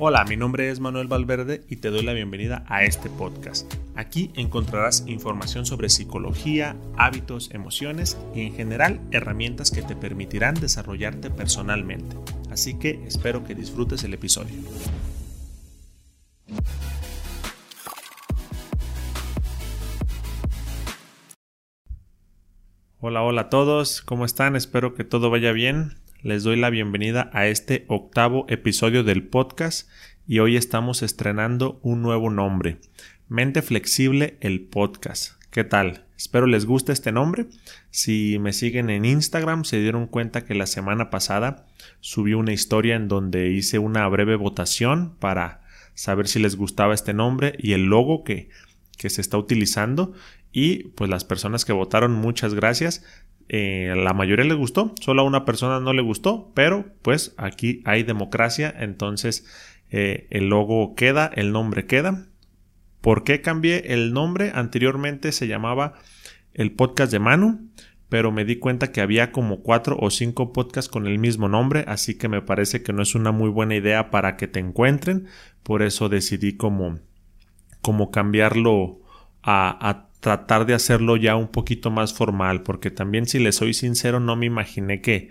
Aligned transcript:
Hola, 0.00 0.24
mi 0.24 0.36
nombre 0.36 0.70
es 0.70 0.78
Manuel 0.78 1.08
Valverde 1.08 1.64
y 1.68 1.74
te 1.74 1.90
doy 1.90 2.02
la 2.02 2.12
bienvenida 2.12 2.62
a 2.68 2.84
este 2.84 3.10
podcast. 3.10 3.74
Aquí 3.96 4.30
encontrarás 4.36 5.02
información 5.08 5.66
sobre 5.66 5.88
psicología, 5.88 6.76
hábitos, 6.96 7.50
emociones 7.52 8.16
y 8.32 8.42
en 8.42 8.54
general 8.54 9.00
herramientas 9.10 9.72
que 9.72 9.82
te 9.82 9.96
permitirán 9.96 10.54
desarrollarte 10.54 11.30
personalmente. 11.30 12.16
Así 12.48 12.78
que 12.78 13.04
espero 13.08 13.42
que 13.42 13.56
disfrutes 13.56 14.04
el 14.04 14.14
episodio. 14.14 14.54
Hola, 23.00 23.22
hola 23.24 23.40
a 23.40 23.50
todos, 23.50 24.00
¿cómo 24.02 24.24
están? 24.24 24.54
Espero 24.54 24.94
que 24.94 25.02
todo 25.02 25.28
vaya 25.28 25.50
bien 25.50 25.96
les 26.22 26.42
doy 26.42 26.56
la 26.56 26.70
bienvenida 26.70 27.30
a 27.32 27.46
este 27.46 27.84
octavo 27.86 28.44
episodio 28.48 29.04
del 29.04 29.22
podcast 29.22 29.88
y 30.26 30.40
hoy 30.40 30.56
estamos 30.56 31.02
estrenando 31.02 31.78
un 31.82 32.02
nuevo 32.02 32.28
nombre, 32.28 32.78
Mente 33.28 33.62
Flexible 33.62 34.36
el 34.40 34.62
Podcast. 34.62 35.34
¿Qué 35.50 35.62
tal? 35.62 36.06
Espero 36.16 36.46
les 36.46 36.66
guste 36.66 36.90
este 36.90 37.12
nombre. 37.12 37.46
Si 37.90 38.38
me 38.40 38.52
siguen 38.52 38.90
en 38.90 39.04
Instagram 39.04 39.64
se 39.64 39.78
dieron 39.78 40.08
cuenta 40.08 40.44
que 40.44 40.56
la 40.56 40.66
semana 40.66 41.08
pasada 41.08 41.66
subí 42.00 42.34
una 42.34 42.52
historia 42.52 42.96
en 42.96 43.06
donde 43.06 43.50
hice 43.50 43.78
una 43.78 44.06
breve 44.08 44.34
votación 44.34 45.14
para 45.20 45.62
saber 45.94 46.26
si 46.26 46.40
les 46.40 46.56
gustaba 46.56 46.94
este 46.94 47.14
nombre 47.14 47.54
y 47.58 47.74
el 47.74 47.84
logo 47.84 48.24
que, 48.24 48.48
que 48.96 49.08
se 49.08 49.20
está 49.20 49.38
utilizando 49.38 50.14
y 50.50 50.88
pues 50.88 51.08
las 51.08 51.24
personas 51.24 51.64
que 51.64 51.72
votaron 51.72 52.12
muchas 52.12 52.54
gracias 52.54 53.04
eh, 53.48 53.94
la 53.96 54.12
mayoría 54.12 54.44
le 54.44 54.54
gustó, 54.54 54.94
solo 55.00 55.22
a 55.22 55.24
una 55.24 55.44
persona 55.44 55.80
no 55.80 55.92
le 55.94 56.02
gustó, 56.02 56.52
pero 56.54 56.84
pues 57.02 57.34
aquí 57.38 57.82
hay 57.86 58.02
democracia, 58.02 58.74
entonces 58.78 59.46
eh, 59.90 60.26
el 60.30 60.48
logo 60.48 60.94
queda, 60.94 61.30
el 61.34 61.52
nombre 61.52 61.86
queda. 61.86 62.26
¿Por 63.00 63.24
qué 63.24 63.40
cambié 63.40 63.94
el 63.94 64.12
nombre? 64.12 64.52
Anteriormente 64.54 65.32
se 65.32 65.46
llamaba 65.46 65.94
el 66.52 66.72
podcast 66.72 67.10
de 67.10 67.20
Manu, 67.20 67.70
pero 68.10 68.32
me 68.32 68.44
di 68.44 68.56
cuenta 68.56 68.92
que 68.92 69.00
había 69.00 69.32
como 69.32 69.62
cuatro 69.62 69.96
o 69.98 70.10
cinco 70.10 70.52
podcasts 70.52 70.90
con 70.90 71.06
el 71.06 71.18
mismo 71.18 71.48
nombre, 71.48 71.84
así 71.88 72.18
que 72.18 72.28
me 72.28 72.42
parece 72.42 72.82
que 72.82 72.92
no 72.92 73.02
es 73.02 73.14
una 73.14 73.32
muy 73.32 73.48
buena 73.48 73.76
idea 73.76 74.10
para 74.10 74.36
que 74.36 74.48
te 74.48 74.60
encuentren, 74.60 75.26
por 75.62 75.82
eso 75.82 76.10
decidí 76.10 76.56
como, 76.56 76.98
como 77.80 78.10
cambiarlo 78.10 79.00
a, 79.42 79.88
a 79.88 80.07
tratar 80.20 80.66
de 80.66 80.74
hacerlo 80.74 81.16
ya 81.16 81.36
un 81.36 81.48
poquito 81.48 81.90
más 81.90 82.12
formal, 82.12 82.62
porque 82.62 82.90
también 82.90 83.26
si 83.26 83.38
le 83.38 83.52
soy 83.52 83.74
sincero 83.74 84.20
no 84.20 84.36
me 84.36 84.46
imaginé 84.46 85.00
que, 85.00 85.28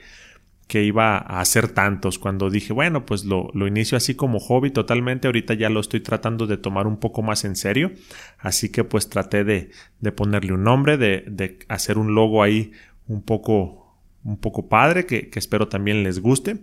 que 0.67 0.83
iba 0.83 1.17
a 1.17 1.39
hacer 1.39 1.69
tantos. 1.69 2.19
Cuando 2.19 2.49
dije, 2.49 2.73
bueno, 2.73 3.05
pues 3.05 3.25
lo, 3.25 3.49
lo, 3.53 3.67
inicio 3.67 3.97
así 3.97 4.15
como 4.15 4.39
hobby 4.39 4.71
totalmente, 4.71 5.27
ahorita 5.27 5.53
ya 5.53 5.69
lo 5.69 5.79
estoy 5.79 6.01
tratando 6.01 6.47
de 6.47 6.57
tomar 6.57 6.87
un 6.87 6.97
poco 6.97 7.21
más 7.21 7.45
en 7.45 7.55
serio, 7.55 7.91
así 8.37 8.69
que 8.69 8.83
pues 8.83 9.09
traté 9.09 9.43
de, 9.43 9.71
de 9.99 10.11
ponerle 10.11 10.53
un 10.53 10.63
nombre, 10.63 10.97
de, 10.97 11.23
de 11.27 11.59
hacer 11.67 11.97
un 11.97 12.15
logo 12.15 12.43
ahí 12.43 12.71
un 13.07 13.23
poco 13.23 13.86
un 14.27 14.37
poco 14.37 14.67
padre 14.67 15.05
que, 15.05 15.31
espero 15.35 15.69
también 15.69 16.03
les 16.03 16.19
guste. 16.19 16.57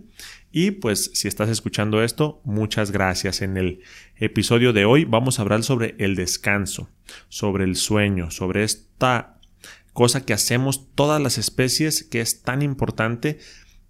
Y 0.51 0.71
pues 0.71 1.11
si 1.15 1.27
estás 1.27 1.49
escuchando 1.49 2.03
esto, 2.03 2.39
muchas 2.45 2.91
gracias. 2.91 3.41
En 3.41 3.57
el 3.57 3.81
episodio 4.17 4.71
de 4.71 4.85
hoy 4.85 5.03
vamos 5.03 5.39
a 5.39 5.41
hablar 5.41 5.63
sobre 5.63 5.95
el 5.97 6.15
descanso, 6.15 6.89
sobre 7.27 7.63
el 7.63 7.75
sueño, 7.75 8.29
sobre 8.29 8.63
esta 8.63 9.39
cosa 9.93 10.25
que 10.25 10.33
hacemos 10.33 10.93
todas 10.93 11.19
las 11.19 11.39
especies 11.39 12.03
que 12.03 12.21
es 12.21 12.43
tan 12.43 12.61
importante 12.61 13.39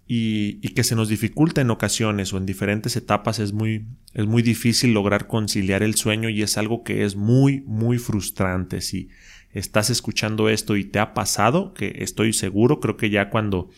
y, 0.08 0.60
que 0.70 0.84
se 0.84 0.96
nos 0.96 1.08
dificulta 1.08 1.60
en 1.60 1.70
ocasiones 1.70 2.32
o 2.32 2.38
en 2.38 2.46
diferentes 2.46 2.96
etapas 2.96 3.38
es 3.40 3.52
muy, 3.52 3.86
es 4.14 4.24
muy 4.24 4.42
difícil 4.42 4.94
lograr 4.94 5.26
conciliar 5.26 5.82
el 5.82 5.96
sueño 5.96 6.30
y 6.30 6.42
es 6.42 6.56
algo 6.56 6.82
que 6.82 7.04
es 7.04 7.14
muy, 7.14 7.60
muy 7.66 7.98
frustrante. 7.98 8.80
Si 8.80 9.10
estás 9.58 9.88
escuchando 9.88 10.48
esto 10.50 10.76
y 10.76 10.84
te 10.84 10.98
ha 10.98 11.14
pasado, 11.14 11.72
que 11.72 11.96
estoy 12.00 12.32
seguro, 12.34 12.78
creo 12.78 12.96
que 12.96 13.08
ya 13.08 13.30
cuando 13.30 13.70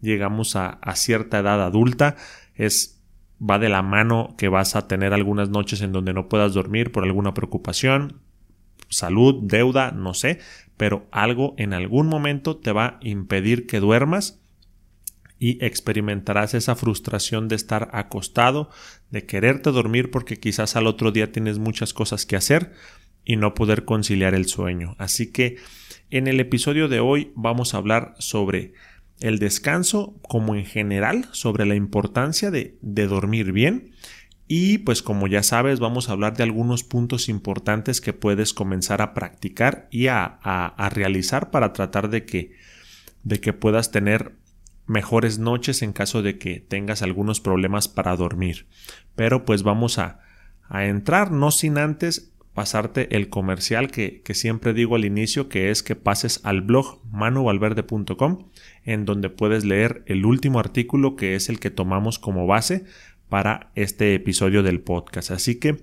llegamos 0.00 0.56
a, 0.56 0.78
cierta 0.94 1.40
edad 1.40 1.62
adulta 1.62 2.16
es 2.54 3.02
va 3.38 3.58
de 3.58 3.68
la 3.68 3.82
mano 3.82 4.34
que 4.38 4.48
vas 4.48 4.76
a 4.76 4.88
tener 4.88 5.12
algunas 5.12 5.50
noches 5.50 5.82
en 5.82 5.92
donde 5.92 6.14
no 6.14 6.30
puedas 6.30 6.54
dormir 6.54 6.90
por 6.90 7.04
alguna 7.04 7.34
preocupación, 7.34 8.22
salud, 8.88 9.42
deuda, 9.42 9.90
no 9.90 10.14
sé, 10.14 10.38
pero 10.78 11.06
algo 11.10 11.54
en 11.58 11.74
algún 11.74 12.06
momento 12.06 12.56
te 12.56 12.72
va 12.72 12.86
a 12.86 12.98
impedir 13.02 13.66
que 13.66 13.78
duermas 13.78 14.40
y 15.38 15.62
experimentarás 15.62 16.54
esa 16.54 16.76
frustración 16.76 17.48
de 17.48 17.56
estar 17.56 17.90
acostado, 17.92 18.70
de 19.10 19.26
quererte 19.26 19.70
dormir 19.70 20.10
porque 20.10 20.38
quizás 20.38 20.76
al 20.76 20.86
otro 20.86 21.12
día 21.12 21.30
tienes 21.30 21.58
muchas 21.58 21.92
cosas 21.92 22.24
que 22.24 22.36
hacer 22.36 22.72
y 23.26 23.36
no 23.36 23.52
poder 23.52 23.84
conciliar 23.84 24.34
el 24.34 24.46
sueño. 24.46 24.94
Así 24.98 25.30
que 25.30 25.56
en 26.08 26.28
el 26.28 26.40
episodio 26.40 26.88
de 26.88 27.00
hoy 27.00 27.32
vamos 27.34 27.74
a 27.74 27.78
hablar 27.78 28.14
sobre 28.18 28.72
el 29.20 29.38
descanso 29.38 30.18
como 30.22 30.54
en 30.54 30.64
general, 30.64 31.28
sobre 31.32 31.66
la 31.66 31.74
importancia 31.74 32.50
de, 32.50 32.78
de 32.80 33.06
dormir 33.06 33.52
bien 33.52 33.90
y 34.48 34.78
pues 34.78 35.02
como 35.02 35.26
ya 35.26 35.42
sabes 35.42 35.80
vamos 35.80 36.08
a 36.08 36.12
hablar 36.12 36.36
de 36.36 36.44
algunos 36.44 36.84
puntos 36.84 37.28
importantes 37.28 38.00
que 38.00 38.12
puedes 38.12 38.54
comenzar 38.54 39.02
a 39.02 39.12
practicar 39.12 39.88
y 39.90 40.06
a, 40.06 40.38
a, 40.42 40.66
a 40.66 40.88
realizar 40.88 41.50
para 41.50 41.72
tratar 41.72 42.08
de 42.08 42.24
que, 42.24 42.52
de 43.24 43.40
que 43.40 43.52
puedas 43.52 43.90
tener 43.90 44.36
mejores 44.86 45.40
noches 45.40 45.82
en 45.82 45.92
caso 45.92 46.22
de 46.22 46.38
que 46.38 46.60
tengas 46.60 47.02
algunos 47.02 47.40
problemas 47.40 47.88
para 47.88 48.14
dormir. 48.14 48.68
Pero 49.16 49.44
pues 49.44 49.64
vamos 49.64 49.98
a, 49.98 50.20
a 50.68 50.84
entrar 50.86 51.32
no 51.32 51.50
sin 51.50 51.76
antes 51.76 52.32
pasarte 52.56 53.14
el 53.14 53.28
comercial 53.28 53.90
que, 53.90 54.22
que, 54.22 54.32
siempre 54.32 54.72
digo 54.72 54.96
al 54.96 55.04
inicio, 55.04 55.50
que 55.50 55.70
es 55.70 55.82
que 55.82 55.94
pases 55.94 56.40
al 56.42 56.62
blog 56.62 57.02
manuvalverde.com, 57.12 58.48
en 58.82 59.04
donde 59.04 59.28
puedes 59.28 59.66
leer 59.66 60.02
el 60.06 60.24
último 60.24 60.58
artículo 60.58 61.16
que 61.16 61.34
es 61.34 61.50
el 61.50 61.60
que 61.60 61.70
tomamos 61.70 62.18
como 62.18 62.46
base 62.46 62.86
para 63.28 63.72
este 63.74 64.14
episodio 64.14 64.62
del 64.62 64.80
podcast. 64.80 65.32
Así 65.32 65.56
que, 65.56 65.82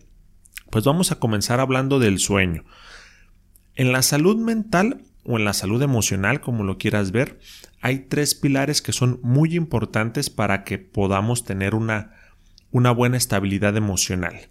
pues 0.72 0.84
vamos 0.84 1.12
a 1.12 1.20
comenzar 1.20 1.60
hablando 1.60 2.00
del 2.00 2.18
sueño. 2.18 2.66
En 3.76 3.92
la 3.92 4.02
salud 4.02 4.38
mental 4.38 5.04
o 5.24 5.38
en 5.38 5.46
la 5.46 5.54
salud 5.54 5.80
emocional, 5.84 6.42
como 6.42 6.64
lo 6.64 6.80
quieras 6.80 7.12
ver, 7.12 7.40
hay 7.82 8.00
tres 8.00 8.34
pilares 8.34 8.82
que 8.82 8.94
son 8.94 9.20
muy 9.22 9.56
importantes 9.56 10.32
para 10.32 10.64
que 10.64 10.80
podamos 10.80 11.46
tener 11.46 11.76
una, 11.76 12.16
una 12.72 12.90
buena 12.90 13.18
estabilidad 13.18 13.78
emocional. 13.78 14.50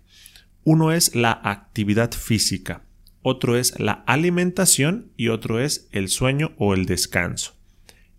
Uno 0.65 0.93
es 0.93 1.17
la 1.17 1.41
actividad 1.43 2.13
física, 2.13 2.85
otro 3.23 3.57
es 3.57 3.81
la 3.81 4.05
alimentación 4.07 5.11
y 5.17 5.29
otro 5.29 5.59
es 5.59 5.89
el 5.91 6.09
sueño 6.09 6.53
o 6.57 6.75
el 6.75 6.87
descanso. 6.87 7.57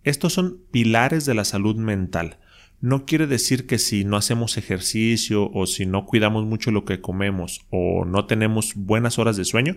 Estos 0.02 0.34
son 0.34 0.58
pilares 0.70 1.24
de 1.24 1.32
la 1.32 1.44
salud 1.44 1.76
mental. 1.76 2.38
No 2.82 3.06
quiere 3.06 3.26
decir 3.26 3.66
que 3.66 3.78
si 3.78 4.04
no 4.04 4.18
hacemos 4.18 4.58
ejercicio 4.58 5.50
o 5.52 5.66
si 5.66 5.86
no 5.86 6.04
cuidamos 6.04 6.44
mucho 6.44 6.70
lo 6.70 6.84
que 6.84 7.00
comemos 7.00 7.64
o 7.70 8.04
no 8.04 8.26
tenemos 8.26 8.74
buenas 8.74 9.18
horas 9.18 9.38
de 9.38 9.46
sueño, 9.46 9.76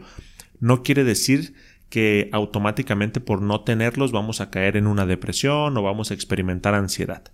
no 0.59 0.83
quiere 0.83 1.05
decir 1.05 1.53
que 1.89 2.29
automáticamente 2.33 3.21
por 3.21 3.41
no 3.41 3.61
tenerlos 3.61 4.11
vamos 4.11 4.41
a 4.41 4.49
caer 4.49 4.75
en 4.75 4.87
una 4.87 5.05
depresión 5.05 5.77
o 5.77 5.83
vamos 5.83 6.11
a 6.11 6.15
experimentar 6.15 6.73
ansiedad. 6.73 7.31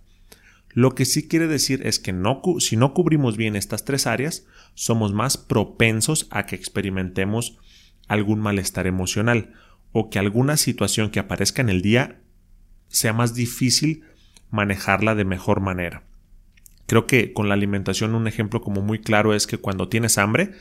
Lo 0.74 0.96
que 0.96 1.04
sí 1.04 1.28
quiere 1.28 1.46
decir 1.46 1.86
es 1.86 2.00
que 2.00 2.12
si 2.58 2.76
no 2.76 2.94
cubrimos 2.94 3.36
bien 3.36 3.54
estas 3.54 3.84
tres 3.84 4.08
áreas, 4.08 4.44
somos 4.74 5.12
más 5.12 5.38
propensos 5.38 6.26
a 6.30 6.46
que 6.46 6.56
experimentemos 6.56 7.58
algún 8.08 8.40
malestar 8.40 8.88
emocional 8.88 9.54
o 9.92 10.10
que 10.10 10.18
alguna 10.18 10.56
situación 10.56 11.10
que 11.10 11.20
aparezca 11.20 11.62
en 11.62 11.68
el 11.68 11.80
día 11.80 12.20
sea 12.88 13.12
más 13.12 13.34
difícil 13.34 14.02
manejarla 14.50 15.14
de 15.14 15.24
mejor 15.24 15.60
manera. 15.60 16.02
Creo 16.86 17.06
que 17.06 17.32
con 17.32 17.48
la 17.48 17.54
alimentación 17.54 18.14
un 18.16 18.26
ejemplo 18.26 18.60
como 18.60 18.82
muy 18.82 19.00
claro 19.00 19.32
es 19.32 19.46
que 19.46 19.58
cuando 19.58 19.88
tienes 19.88 20.18
hambre, 20.18 20.52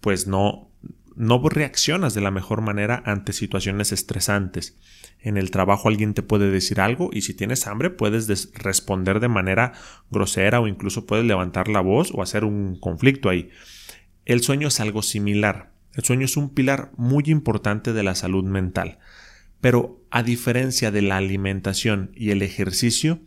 pues 0.00 0.26
no 0.26 0.69
no 1.20 1.38
reaccionas 1.46 2.14
de 2.14 2.22
la 2.22 2.30
mejor 2.30 2.62
manera 2.62 3.02
ante 3.04 3.34
situaciones 3.34 3.92
estresantes. 3.92 4.78
En 5.20 5.36
el 5.36 5.50
trabajo 5.50 5.90
alguien 5.90 6.14
te 6.14 6.22
puede 6.22 6.50
decir 6.50 6.80
algo 6.80 7.10
y 7.12 7.20
si 7.20 7.34
tienes 7.34 7.66
hambre 7.66 7.90
puedes 7.90 8.50
responder 8.54 9.20
de 9.20 9.28
manera 9.28 9.72
grosera 10.10 10.60
o 10.60 10.66
incluso 10.66 11.04
puedes 11.04 11.26
levantar 11.26 11.68
la 11.68 11.82
voz 11.82 12.10
o 12.14 12.22
hacer 12.22 12.42
un 12.42 12.74
conflicto 12.74 13.28
ahí. 13.28 13.50
El 14.24 14.40
sueño 14.40 14.68
es 14.68 14.80
algo 14.80 15.02
similar. 15.02 15.72
El 15.92 16.04
sueño 16.04 16.24
es 16.24 16.38
un 16.38 16.54
pilar 16.54 16.90
muy 16.96 17.24
importante 17.26 17.92
de 17.92 18.02
la 18.02 18.14
salud 18.14 18.44
mental. 18.44 18.98
Pero 19.60 20.00
a 20.10 20.22
diferencia 20.22 20.90
de 20.90 21.02
la 21.02 21.18
alimentación 21.18 22.12
y 22.14 22.30
el 22.30 22.40
ejercicio, 22.40 23.20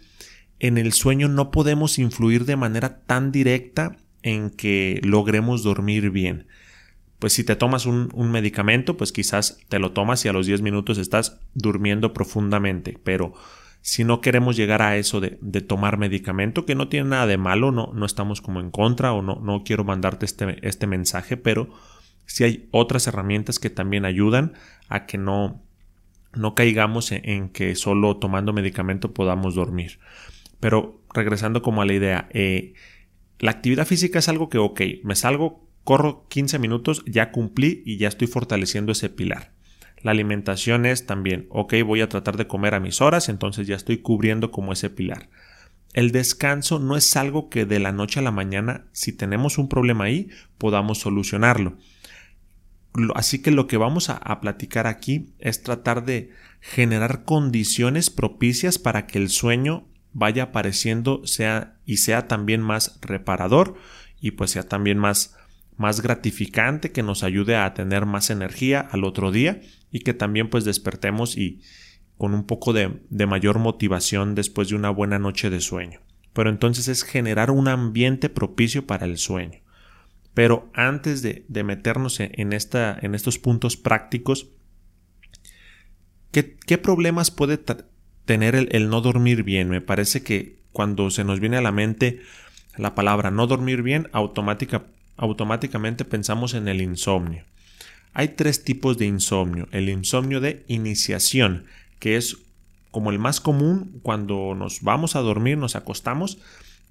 en 0.58 0.80
el 0.80 0.94
sueño 0.94 1.28
no 1.28 1.52
podemos 1.52 2.00
influir 2.00 2.46
de 2.46 2.56
manera 2.56 3.02
tan 3.06 3.32
directa 3.32 3.98
en 4.24 4.50
que 4.50 5.00
logremos 5.04 5.62
dormir 5.62 6.10
bien 6.10 6.48
pues 7.24 7.32
si 7.32 7.46
te 7.46 7.56
tomas 7.56 7.86
un, 7.86 8.10
medicamento, 8.34 8.98
pues 8.98 9.14
quizás 9.14 9.58
te 9.70 9.80
lo 9.80 9.94
tomas 9.94 10.26
y 10.26 10.28
a 10.28 10.34
los 10.34 10.46
10 10.46 10.62
minutos 10.62 10.98
estás 10.98 11.40
durmiendo 11.54 12.12
profundamente, 12.12 13.00
pero 13.02 13.34
si 13.80 14.04
no 14.04 14.20
queremos 14.20 14.58
llegar 14.58 14.82
a 14.82 14.98
eso 14.98 15.22
de, 15.22 15.62
tomar 15.62 15.98
medicamento, 15.98 16.66
que 16.66 16.76
no 16.76 16.90
tiene 16.90 17.12
nada 17.12 17.26
de 17.26 17.38
malo, 17.38 17.72
no, 17.72 17.94
no 17.94 18.06
estamos 18.06 18.42
como 18.42 18.60
en 18.60 18.72
contra 18.72 19.14
o 19.14 19.22
no, 19.22 19.40
no 19.42 19.64
quiero 19.64 19.86
mandarte 19.86 20.26
este, 20.26 20.58
este 20.68 20.86
mensaje, 20.86 21.38
pero 21.38 21.70
si 22.26 22.44
hay 22.44 22.68
otras 22.72 23.08
herramientas 23.08 23.58
que 23.58 23.70
también 23.70 24.04
ayudan 24.04 24.56
a 24.90 25.06
que 25.06 25.18
no, 25.18 25.64
no 26.34 26.56
caigamos 26.56 27.14
en, 27.14 27.48
que 27.48 27.74
solo 27.76 28.18
tomando 28.18 28.52
medicamento 28.52 29.14
podamos 29.14 29.56
dormir. 29.56 29.98
Pero 30.60 31.00
regresando 31.14 31.62
como 31.62 31.84
a 31.84 31.86
la 31.86 31.94
idea, 31.94 32.28
eh, 32.34 32.74
la 33.40 33.52
actividad 33.52 33.88
física 33.88 34.20
es 34.20 34.28
algo 34.28 34.50
que, 34.50 34.58
ok, 34.58 34.82
me 35.04 35.16
salgo, 35.16 35.63
corro 35.84 36.26
15 36.30 36.60
minutos, 36.60 37.04
ya 37.06 37.32
cumplí 37.32 37.84
y 37.86 37.98
ya 37.98 38.08
estoy 38.08 38.28
fortaleciendo 38.28 38.92
ese 38.92 39.10
pilar. 39.10 39.54
La 40.02 40.12
alimentación 40.12 40.86
es 40.86 41.06
también, 41.06 41.48
ok, 41.50 41.76
voy 41.86 42.02
a 42.02 42.10
tratar 42.10 42.36
de 42.38 42.48
comer 42.48 42.76
a 42.76 42.80
mis 42.80 43.02
horas, 43.02 43.30
entonces 43.30 43.68
ya 43.68 43.76
estoy 43.76 44.00
cubriendo 44.00 44.52
como 44.52 44.74
ese 44.74 44.90
pilar. 44.90 45.30
El 45.94 46.12
descanso 46.12 46.80
no 46.80 46.98
es 46.98 47.16
algo 47.16 47.50
que 47.50 47.66
de 47.66 47.80
la 47.80 47.92
noche 47.92 48.20
a 48.20 48.24
la 48.24 48.32
mañana, 48.32 48.86
si 48.92 49.14
tenemos 49.14 49.58
un 49.58 49.70
problema 49.70 50.06
ahí, 50.06 50.30
podamos 50.58 51.00
solucionarlo. 51.00 51.78
Así 53.16 53.42
que 53.42 53.52
lo 53.52 53.68
que 53.68 53.78
vamos 53.78 54.10
a, 54.10 54.18
a, 54.18 54.40
platicar 54.42 54.88
aquí 54.88 55.34
es 55.40 55.64
tratar 55.64 56.04
de 56.06 56.32
generar 56.60 57.24
condiciones 57.24 58.10
propicias 58.10 58.78
para 58.78 59.08
que 59.08 59.18
el 59.18 59.30
sueño 59.30 59.88
vaya 60.12 60.44
apareciendo 60.44 61.26
sea 61.26 61.78
y 61.86 61.98
sea 61.98 62.28
también 62.28 62.62
más 62.62 63.00
reparador 63.02 63.76
y 64.20 64.32
pues 64.32 64.52
sea 64.52 64.64
también 64.64 65.00
más 65.00 65.36
más 65.78 66.02
gratificante 66.02 66.92
que 66.92 67.04
nos 67.04 67.24
ayude 67.24 67.56
a 67.56 67.74
tener 67.74 68.06
más 68.06 68.30
energía 68.30 68.80
al 68.80 69.04
otro 69.04 69.32
día 69.32 69.62
y 69.92 70.00
que 70.00 70.14
también 70.14 70.50
pues 70.50 70.66
despertemos 70.66 71.38
y 71.38 71.62
con 72.18 72.34
un 72.34 72.46
poco 72.46 72.74
de, 72.74 73.02
mayor 73.26 73.60
motivación 73.60 74.36
después 74.36 74.70
de 74.70 74.76
una 74.76 74.90
buena 74.90 75.20
noche 75.20 75.50
de 75.50 75.62
sueño. 75.62 76.00
Pero 76.34 76.50
entonces 76.50 76.88
es 76.88 77.04
generar 77.04 77.52
un 77.52 77.68
ambiente 77.68 78.30
propicio 78.30 78.88
para 78.88 79.06
el 79.06 79.18
sueño. 79.18 79.60
Pero 80.34 80.72
antes 80.74 81.22
de, 81.22 81.46
meternos 81.64 82.20
en, 82.20 82.54
esta, 82.54 82.98
en, 83.00 83.14
estos 83.14 83.38
puntos 83.38 83.78
prácticos, 83.78 84.48
¿qué, 86.32 86.58
qué 86.66 86.78
problemas 86.78 87.30
puede 87.30 87.60
tener 88.26 88.56
el, 88.56 88.70
el, 88.72 88.90
no 88.90 89.02
dormir 89.02 89.44
bien? 89.44 89.70
Me 89.70 89.82
parece 89.82 90.24
que 90.24 90.64
cuando 90.72 91.12
se 91.12 91.24
nos 91.24 91.40
viene 91.40 91.58
a 91.58 91.62
la 91.62 91.72
mente 91.72 92.22
la 92.78 92.96
palabra 92.96 93.30
no 93.30 93.46
dormir 93.48 93.84
bien, 93.84 94.10
automática, 94.14 94.86
automáticamente 95.18 96.06
pensamos 96.06 96.54
en 96.54 96.68
el 96.68 96.82
insomnio. 96.82 97.44
Hay 98.14 98.30
tres 98.30 98.64
tipos 98.64 98.98
de 98.98 99.06
insomnio. 99.06 99.68
El 99.72 99.90
insomnio 99.90 100.40
de 100.40 100.64
iniciación, 100.68 101.66
que 102.00 102.16
es 102.16 102.38
como 102.92 103.10
el 103.10 103.18
más 103.18 103.42
común 103.42 104.00
cuando 104.04 104.54
nos 104.56 104.82
vamos 104.82 105.16
a 105.16 105.22
dormir, 105.22 105.58
nos 105.58 105.76
acostamos 105.76 106.38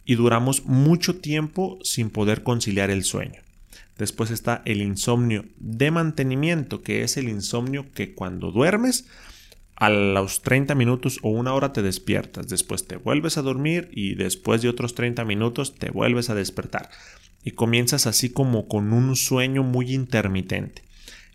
y 0.04 0.16
duramos 0.16 0.64
mucho 0.64 1.16
tiempo 1.16 1.78
sin 1.84 2.10
poder 2.10 2.42
conciliar 2.42 2.90
el 2.90 3.04
sueño. 3.04 3.40
Después 3.98 4.30
está 4.30 4.62
el 4.64 4.82
insomnio 4.82 5.44
de 5.58 5.90
mantenimiento, 5.92 6.82
que 6.82 7.04
es 7.04 7.16
el 7.16 7.28
insomnio 7.28 7.92
que 7.92 8.14
cuando 8.14 8.50
duermes, 8.50 9.06
a 9.82 9.90
los 9.90 10.42
30 10.42 10.76
minutos 10.76 11.18
o 11.22 11.30
una 11.30 11.54
hora 11.54 11.72
te 11.72 11.82
despiertas, 11.82 12.46
después 12.46 12.86
te 12.86 12.98
vuelves 12.98 13.36
a 13.36 13.42
dormir 13.42 13.88
y 13.90 14.14
después 14.14 14.62
de 14.62 14.68
otros 14.68 14.94
30 14.94 15.24
minutos 15.24 15.74
te 15.74 15.90
vuelves 15.90 16.30
a 16.30 16.36
despertar. 16.36 16.88
Y 17.42 17.50
comienzas 17.50 18.06
así 18.06 18.30
como 18.30 18.68
con 18.68 18.92
un 18.92 19.16
sueño 19.16 19.64
muy 19.64 19.92
intermitente 19.92 20.82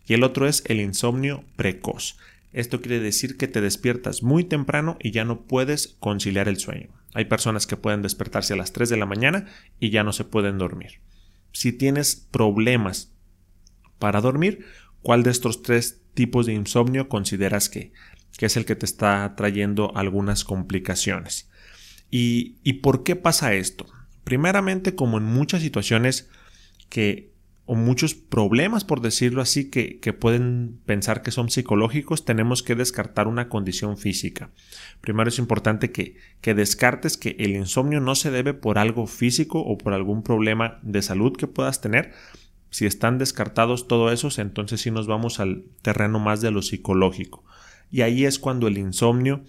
y 0.08 0.14
el 0.14 0.24
otro 0.24 0.48
es 0.48 0.64
el 0.68 0.80
insomnio 0.80 1.44
precoz. 1.58 2.16
Esto 2.54 2.80
quiere 2.80 3.02
decir 3.02 3.36
que 3.36 3.50
te 3.50 3.60
despiertas 3.60 4.24
muy 4.24 4.46
temprano 4.46 4.96
y 5.02 5.12
ya 5.12 5.26
no 5.26 5.42
puedes 5.42 5.98
conciliar 6.00 6.48
el 6.48 6.56
sueño. 6.56 6.88
Hay 7.14 7.26
personas 7.26 7.68
que 7.68 7.76
pueden 7.76 8.02
despertarse 8.02 8.54
a 8.54 8.58
las 8.58 8.72
3 8.72 8.88
de 8.88 8.96
la 8.96 9.06
mañana 9.06 9.48
y 9.82 9.90
ya 9.90 10.06
no 10.06 10.14
se 10.14 10.24
pueden 10.24 10.58
dormir. 10.58 11.02
Si 11.52 11.74
tienes 11.74 12.16
problemas 12.16 13.12
para 14.00 14.22
dormir, 14.22 14.66
¿cuál 15.02 15.24
de 15.24 15.32
estos 15.32 15.64
tres 15.64 16.02
tipos 16.14 16.46
de 16.46 16.54
insomnio 16.54 17.10
consideras 17.10 17.68
que, 17.68 17.92
que 18.38 18.45
es 18.45 18.57
el 18.57 18.66
que 18.66 18.75
te 18.75 18.86
está 18.86 19.36
trayendo 19.36 19.95
algunas 19.95 20.44
complicaciones? 20.44 21.50
¿Y, 22.10 22.57
¿Y 22.63 22.74
por 22.74 23.04
qué 23.04 23.16
pasa 23.16 23.54
esto? 23.54 23.86
Primeramente, 24.24 24.95
como 24.95 25.18
en 25.18 25.25
muchas 25.25 25.62
situaciones 25.62 26.30
que 26.89 27.38
o 27.68 27.75
muchos 27.75 28.16
problemas, 28.16 28.86
por 28.86 29.01
decirlo 29.01 29.42
así, 29.42 29.69
que, 29.69 30.13
pueden 30.13 30.80
pensar 30.86 31.22
que 31.22 31.31
son 31.31 31.50
psicológicos, 31.50 32.24
tenemos 32.24 32.63
que 32.63 32.75
descartar 32.75 33.28
una 33.28 33.50
condición 33.50 33.98
física. 33.98 34.51
Primero 35.01 35.28
es 35.28 35.38
importante 35.38 35.92
que, 35.92 36.16
que 36.39 36.54
descartes 36.54 37.18
que 37.18 37.36
el 37.39 37.57
insomnio 37.57 38.00
no 38.00 38.16
se 38.16 38.31
debe 38.31 38.54
por 38.54 38.80
algo 38.80 39.06
físico 39.06 39.60
o 39.60 39.78
por 39.78 39.94
algún 39.94 40.24
problema 40.24 40.80
de 40.81 41.01
salud 41.01 41.36
que 41.36 41.48
puedas 41.48 41.81
tener. 41.81 42.13
Si 42.69 42.86
están 42.86 43.18
descartados 43.18 43.89
todos 43.89 44.13
esos, 44.13 44.39
entonces 44.39 44.80
sí 44.80 44.89
nos 44.89 45.06
vamos 45.06 45.42
al 45.42 45.66
terreno 45.81 46.19
más 46.19 46.39
de 46.39 46.51
lo 46.51 46.62
psicológico. 46.62 47.44
Y 47.89 48.01
ahí 48.01 48.25
es 48.25 48.39
cuando 48.39 48.68
el 48.68 48.78
insomnio 48.78 49.44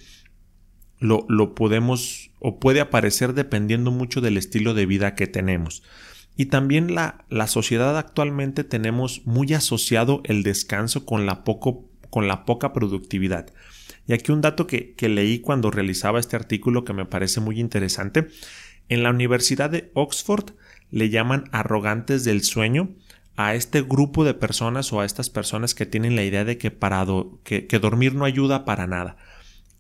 lo, 0.99 1.27
lo 1.29 1.55
podemos 1.55 2.31
o 2.41 2.59
puede 2.59 2.81
aparecer 2.81 3.35
dependiendo 3.35 3.91
mucho 3.91 4.21
del 4.21 4.37
estilo 4.37 4.75
de 4.75 4.87
vida 4.87 5.15
que 5.15 5.27
tenemos. 5.27 5.83
Y 6.37 6.47
también 6.47 6.95
la, 6.95 7.25
la 7.29 7.49
sociedad 7.49 7.99
actualmente 7.99 8.63
tenemos 8.63 9.27
muy 9.27 9.53
asociado 9.55 10.23
el 10.25 10.45
descanso 10.45 11.05
con 11.05 11.27
la, 11.27 11.43
poco, 11.43 11.91
con 12.11 12.29
la 12.29 12.45
poca 12.45 12.73
productividad. 12.73 13.53
Y 14.07 14.13
aquí 14.13 14.31
un 14.31 14.41
dato 14.41 14.67
que, 14.67 14.95
que 14.95 15.09
leí 15.09 15.41
cuando 15.41 15.71
realizaba 15.71 16.21
este 16.21 16.37
artículo 16.37 16.85
que 16.85 16.93
me 16.93 17.07
parece 17.07 17.41
muy 17.41 17.59
interesante. 17.59 18.29
En 18.89 19.03
la 19.03 19.11
Universidad 19.11 19.69
de 19.69 19.91
Oxford 19.95 20.53
le 20.91 21.11
llaman 21.11 21.45
arrogantes 21.51 22.25
del 22.25 22.43
sueño 22.43 22.95
a 23.39 23.55
este 23.55 23.83
grupo 23.83 24.25
de 24.25 24.35
personas 24.35 24.93
o 24.93 25.01
a 25.01 25.05
estas 25.05 25.31
personas 25.31 25.73
que 25.73 25.87
tienen 25.87 26.17
la 26.17 26.25
idea 26.25 26.45
de 26.45 26.59
que, 26.59 26.73
parado, 26.73 27.39
que, 27.45 27.69
que 27.69 27.79
dormir 27.79 28.17
no 28.17 28.25
ayuda 28.25 28.65
para 28.65 28.89
nada. 28.89 29.17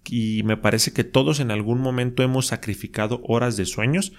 Y 0.04 0.44
me 0.44 0.56
parece 0.56 0.92
que 0.92 1.02
todos 1.02 1.40
en 1.40 1.50
algún 1.50 1.80
momento 1.80 2.22
hemos 2.22 2.46
sacrificado 2.46 3.20
horas 3.24 3.56
de 3.56 3.66
sueños 3.66 4.12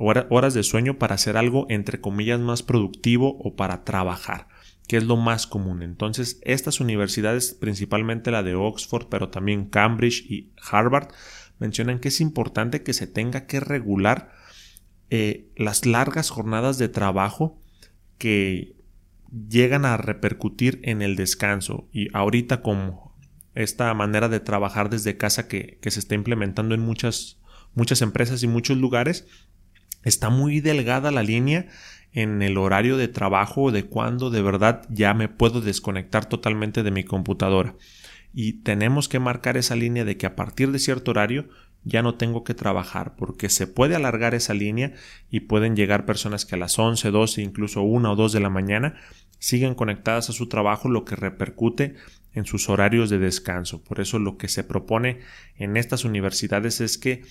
horas 0.00 0.54
de 0.54 0.62
sueño 0.62 0.98
para 0.98 1.16
hacer 1.16 1.36
algo 1.36 1.66
entre 1.68 2.00
comillas 2.00 2.40
más 2.40 2.62
productivo 2.62 3.36
o 3.38 3.54
para 3.54 3.84
trabajar, 3.84 4.48
que 4.88 4.96
es 4.96 5.04
lo 5.04 5.18
más 5.18 5.46
común. 5.46 5.82
Entonces, 5.82 6.40
estas 6.42 6.80
universidades, 6.80 7.52
principalmente 7.52 8.30
la 8.30 8.42
de 8.42 8.54
Oxford, 8.54 9.08
pero 9.10 9.28
también 9.28 9.66
Cambridge 9.66 10.24
y 10.26 10.52
Harvard, 10.70 11.08
mencionan 11.58 11.98
que 11.98 12.08
es 12.08 12.22
importante 12.22 12.82
que 12.82 12.94
se 12.94 13.06
tenga 13.06 13.46
que 13.46 13.60
regular 13.60 14.32
eh, 15.10 15.50
las 15.54 15.84
largas 15.84 16.30
jornadas 16.30 16.78
de 16.78 16.88
trabajo 16.88 17.59
que 18.20 18.76
llegan 19.48 19.86
a 19.86 19.96
repercutir 19.96 20.78
en 20.82 21.00
el 21.00 21.16
descanso. 21.16 21.88
Y 21.90 22.08
ahorita 22.12 22.60
como 22.60 23.16
esta 23.54 23.92
manera 23.94 24.28
de 24.28 24.40
trabajar 24.40 24.90
desde 24.90 25.16
casa 25.16 25.48
que, 25.48 25.78
que 25.80 25.90
se 25.90 26.00
está 26.00 26.14
implementando 26.14 26.74
en 26.74 26.82
muchas, 26.82 27.40
muchas 27.74 28.02
empresas 28.02 28.42
y 28.42 28.46
muchos 28.46 28.76
lugares, 28.76 29.26
está 30.04 30.28
muy 30.28 30.60
delgada 30.60 31.10
la 31.10 31.22
línea 31.22 31.68
en 32.12 32.42
el 32.42 32.58
horario 32.58 32.98
de 32.98 33.08
trabajo 33.08 33.70
de 33.70 33.84
cuando 33.84 34.28
de 34.28 34.42
verdad 34.42 34.82
ya 34.90 35.14
me 35.14 35.28
puedo 35.28 35.62
desconectar 35.62 36.26
totalmente 36.26 36.82
de 36.82 36.90
mi 36.90 37.02
computadora. 37.02 37.76
Y 38.34 38.62
tenemos 38.62 39.08
que 39.08 39.18
marcar 39.18 39.56
esa 39.56 39.76
línea 39.76 40.04
de 40.04 40.18
que 40.18 40.26
a 40.26 40.36
partir 40.36 40.70
de 40.72 40.78
cierto 40.78 41.12
horario 41.12 41.48
ya 41.84 42.02
no 42.02 42.14
tengo 42.14 42.44
que 42.44 42.54
trabajar 42.54 43.16
porque 43.16 43.48
se 43.48 43.66
puede 43.66 43.96
alargar 43.96 44.34
esa 44.34 44.54
línea 44.54 44.92
y 45.30 45.40
pueden 45.40 45.76
llegar 45.76 46.04
personas 46.04 46.44
que 46.44 46.54
a 46.54 46.58
las 46.58 46.78
11, 46.78 47.10
12, 47.10 47.42
incluso 47.42 47.82
1 47.82 48.12
o 48.12 48.16
2 48.16 48.32
de 48.32 48.40
la 48.40 48.50
mañana 48.50 48.96
siguen 49.38 49.74
conectadas 49.74 50.28
a 50.28 50.34
su 50.34 50.48
trabajo 50.48 50.88
lo 50.88 51.04
que 51.04 51.16
repercute 51.16 51.94
en 52.34 52.44
sus 52.44 52.68
horarios 52.68 53.10
de 53.10 53.18
descanso. 53.18 53.82
Por 53.82 54.00
eso 54.00 54.18
lo 54.18 54.36
que 54.36 54.48
se 54.48 54.64
propone 54.64 55.20
en 55.56 55.76
estas 55.76 56.04
universidades 56.04 56.80
es 56.80 56.98
que 56.98 57.22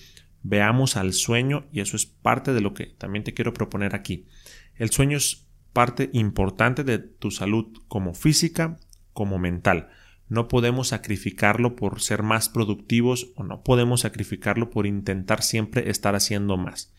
veamos 0.42 0.96
al 0.96 1.12
sueño 1.12 1.66
y 1.72 1.80
eso 1.80 1.96
es 1.96 2.06
parte 2.06 2.52
de 2.52 2.60
lo 2.60 2.74
que 2.74 2.86
también 2.86 3.24
te 3.24 3.34
quiero 3.34 3.54
proponer 3.54 3.94
aquí. 3.94 4.26
El 4.74 4.90
sueño 4.90 5.16
es 5.16 5.46
parte 5.72 6.10
importante 6.12 6.84
de 6.84 6.98
tu 6.98 7.30
salud 7.30 7.66
como 7.88 8.14
física 8.14 8.78
como 9.12 9.38
mental. 9.38 9.90
No 10.30 10.48
podemos 10.48 10.88
sacrificarlo 10.88 11.76
por 11.76 12.00
ser 12.00 12.22
más 12.22 12.48
productivos 12.48 13.32
o 13.36 13.44
no 13.44 13.62
podemos 13.62 14.00
sacrificarlo 14.00 14.70
por 14.70 14.86
intentar 14.86 15.42
siempre 15.42 15.90
estar 15.90 16.14
haciendo 16.14 16.56
más. 16.56 16.94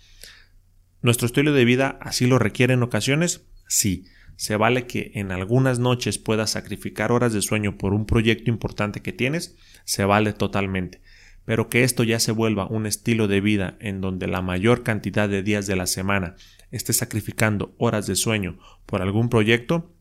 ¿Nuestro 1.02 1.26
estilo 1.26 1.52
de 1.52 1.66
vida 1.66 1.98
así 2.02 2.28
lo 2.28 2.38
requiere 2.38 2.76
en 2.76 2.84
ocasiones? 2.84 3.48
Sí. 3.68 4.06
Se 4.36 4.56
vale 4.56 4.86
que 4.86 5.12
en 5.16 5.32
algunas 5.32 5.80
noches 5.80 6.20
puedas 6.20 6.52
sacrificar 6.52 7.12
horas 7.12 7.34
de 7.34 7.42
sueño 7.42 7.78
por 7.78 7.94
un 7.94 8.06
proyecto 8.06 8.52
importante 8.52 9.02
que 9.02 9.12
tienes, 9.12 9.56
se 9.86 10.06
vale 10.06 10.34
totalmente 10.34 11.02
pero 11.46 11.70
que 11.70 11.84
esto 11.84 12.04
ya 12.04 12.20
se 12.20 12.32
vuelva 12.32 12.68
un 12.68 12.86
estilo 12.86 13.28
de 13.28 13.42
vida 13.42 13.78
en 13.80 14.02
donde 14.02 14.28
la 14.28 14.42
mayor 14.42 14.84
cantidad 14.84 15.28
de 15.28 15.44
días 15.44 15.68
de 15.68 15.76
la 15.76 15.88
semana 15.88 16.36
esté 16.70 16.94
sacrificando 16.94 17.76
horas 17.78 18.08
de 18.08 18.16
sueño 18.16 18.60
por 18.86 19.02
algún 19.02 19.30
proyecto, 19.30 19.94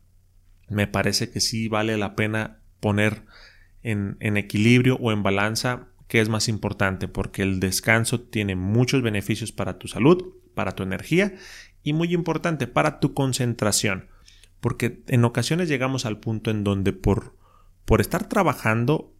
me 0.69 0.87
parece 0.87 1.29
que 1.29 1.41
sí 1.41 1.67
vale 1.67 1.97
la 1.97 2.15
pena 2.15 2.60
poner 2.81 3.23
en, 3.83 4.17
equilibrio 4.37 4.97
o 4.97 5.13
en 5.13 5.23
balanza 5.23 5.87
qué 6.07 6.19
es 6.19 6.27
más 6.27 6.49
importante, 6.49 7.07
porque 7.07 7.41
el 7.41 7.61
descanso 7.61 8.19
tiene 8.19 8.55
muchos 8.55 9.01
beneficios 9.01 9.53
para 9.53 9.79
tu 9.79 9.87
salud, 9.87 10.33
para 10.53 10.73
tu 10.73 10.83
energía 10.83 11.35
y 11.83 11.93
muy 11.93 12.13
importante 12.13 12.67
para 12.67 12.99
tu 12.99 13.13
concentración, 13.13 14.09
porque 14.59 15.03
en 15.07 15.23
ocasiones 15.23 15.69
llegamos 15.69 16.05
al 16.05 16.19
punto 16.19 16.51
en 16.51 16.65
donde 16.65 16.91
por, 16.91 17.37
por 17.85 18.01
estar 18.01 18.27
trabajando 18.27 19.15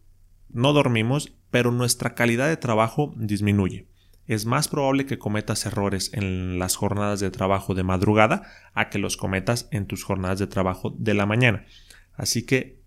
no 0.50 0.74
dormimos, 0.74 1.32
pero 1.50 1.72
nuestra 1.72 2.14
calidad 2.14 2.48
de 2.48 2.58
trabajo 2.58 3.14
disminuye. 3.16 3.88
Es 4.26 4.46
más 4.46 4.68
probable 4.68 5.06
que 5.06 5.18
cometas 5.18 5.66
errores 5.66 6.10
en 6.12 6.58
las 6.58 6.76
jornadas 6.76 7.20
de 7.20 7.30
trabajo 7.30 7.74
de 7.74 7.82
madrugada 7.82 8.42
a 8.72 8.88
que 8.88 8.98
los 8.98 9.16
cometas 9.16 9.68
en 9.72 9.86
tus 9.86 10.04
jornadas 10.04 10.38
de 10.38 10.46
trabajo 10.46 10.94
de 10.96 11.14
la 11.14 11.26
mañana. 11.26 11.64
Así 12.14 12.44
que 12.44 12.81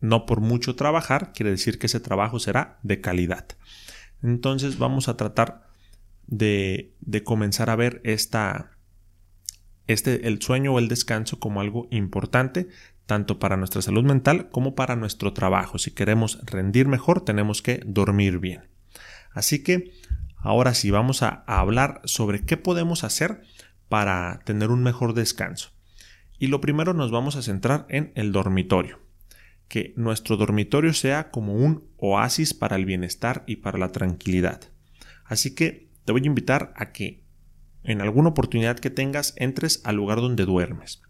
no 0.00 0.26
por 0.26 0.40
mucho 0.40 0.76
trabajar 0.76 1.32
quiere 1.32 1.50
decir 1.50 1.78
que 1.78 1.86
ese 1.86 2.00
trabajo 2.00 2.38
será 2.38 2.78
de 2.82 3.00
calidad. 3.00 3.46
Entonces 4.22 4.78
vamos 4.78 5.08
a 5.08 5.16
tratar 5.16 5.68
de, 6.26 6.94
de 7.00 7.22
comenzar 7.22 7.70
a 7.70 7.76
ver 7.76 8.00
esta, 8.04 8.72
este, 9.86 10.28
el 10.28 10.40
sueño 10.40 10.74
o 10.74 10.78
el 10.78 10.88
descanso 10.88 11.38
como 11.38 11.60
algo 11.60 11.88
importante 11.90 12.68
tanto 13.06 13.40
para 13.40 13.56
nuestra 13.56 13.82
salud 13.82 14.04
mental 14.04 14.50
como 14.50 14.76
para 14.76 14.94
nuestro 14.94 15.32
trabajo. 15.32 15.78
Si 15.78 15.90
queremos 15.90 16.38
rendir 16.46 16.86
mejor, 16.86 17.24
tenemos 17.24 17.60
que 17.60 17.82
dormir 17.84 18.38
bien. 18.38 18.68
Así 19.32 19.64
que 19.64 19.90
ahora 20.36 20.74
sí 20.74 20.92
vamos 20.92 21.24
a, 21.24 21.42
a 21.48 21.58
hablar 21.58 22.02
sobre 22.04 22.44
qué 22.44 22.56
podemos 22.56 23.02
hacer 23.02 23.42
para 23.88 24.38
tener 24.44 24.70
un 24.70 24.84
mejor 24.84 25.14
descanso. 25.14 25.70
Y 26.38 26.46
lo 26.46 26.60
primero 26.60 26.94
nos 26.94 27.10
vamos 27.10 27.34
a 27.34 27.42
centrar 27.42 27.84
en 27.88 28.12
el 28.14 28.30
dormitorio. 28.30 29.00
Que 29.70 29.94
nuestro 29.96 30.36
dormitorio 30.36 30.92
sea 30.92 31.30
como 31.30 31.54
un 31.54 31.88
oasis 31.96 32.52
para 32.52 32.76
el 32.76 32.84
bienestar 32.84 33.44
y 33.46 33.56
para 33.56 33.78
la 33.78 33.92
tranquilidad. 33.92 34.60
Así 35.24 35.54
que 35.54 35.88
te 36.04 36.12
voy 36.12 36.24
a 36.24 36.26
invitar 36.26 36.74
a 36.76 36.92
que 36.92 37.24
en 37.84 38.02
alguna 38.02 38.28
oportunidad 38.28 38.78
que 38.78 38.90
tengas 38.90 39.32
entres 39.38 39.80
al 39.84 39.96
lugar 39.96 40.20
donde 40.20 40.44
duermes 40.44 41.00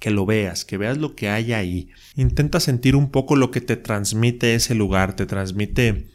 que 0.00 0.10
lo 0.10 0.26
veas, 0.26 0.64
que 0.64 0.76
veas 0.76 0.98
lo 0.98 1.14
que 1.14 1.28
hay 1.28 1.52
ahí. 1.52 1.88
Intenta 2.14 2.60
sentir 2.60 2.96
un 2.96 3.10
poco 3.10 3.36
lo 3.36 3.50
que 3.50 3.60
te 3.60 3.76
transmite 3.76 4.54
ese 4.54 4.74
lugar, 4.74 5.16
te 5.16 5.24
transmite 5.24 6.10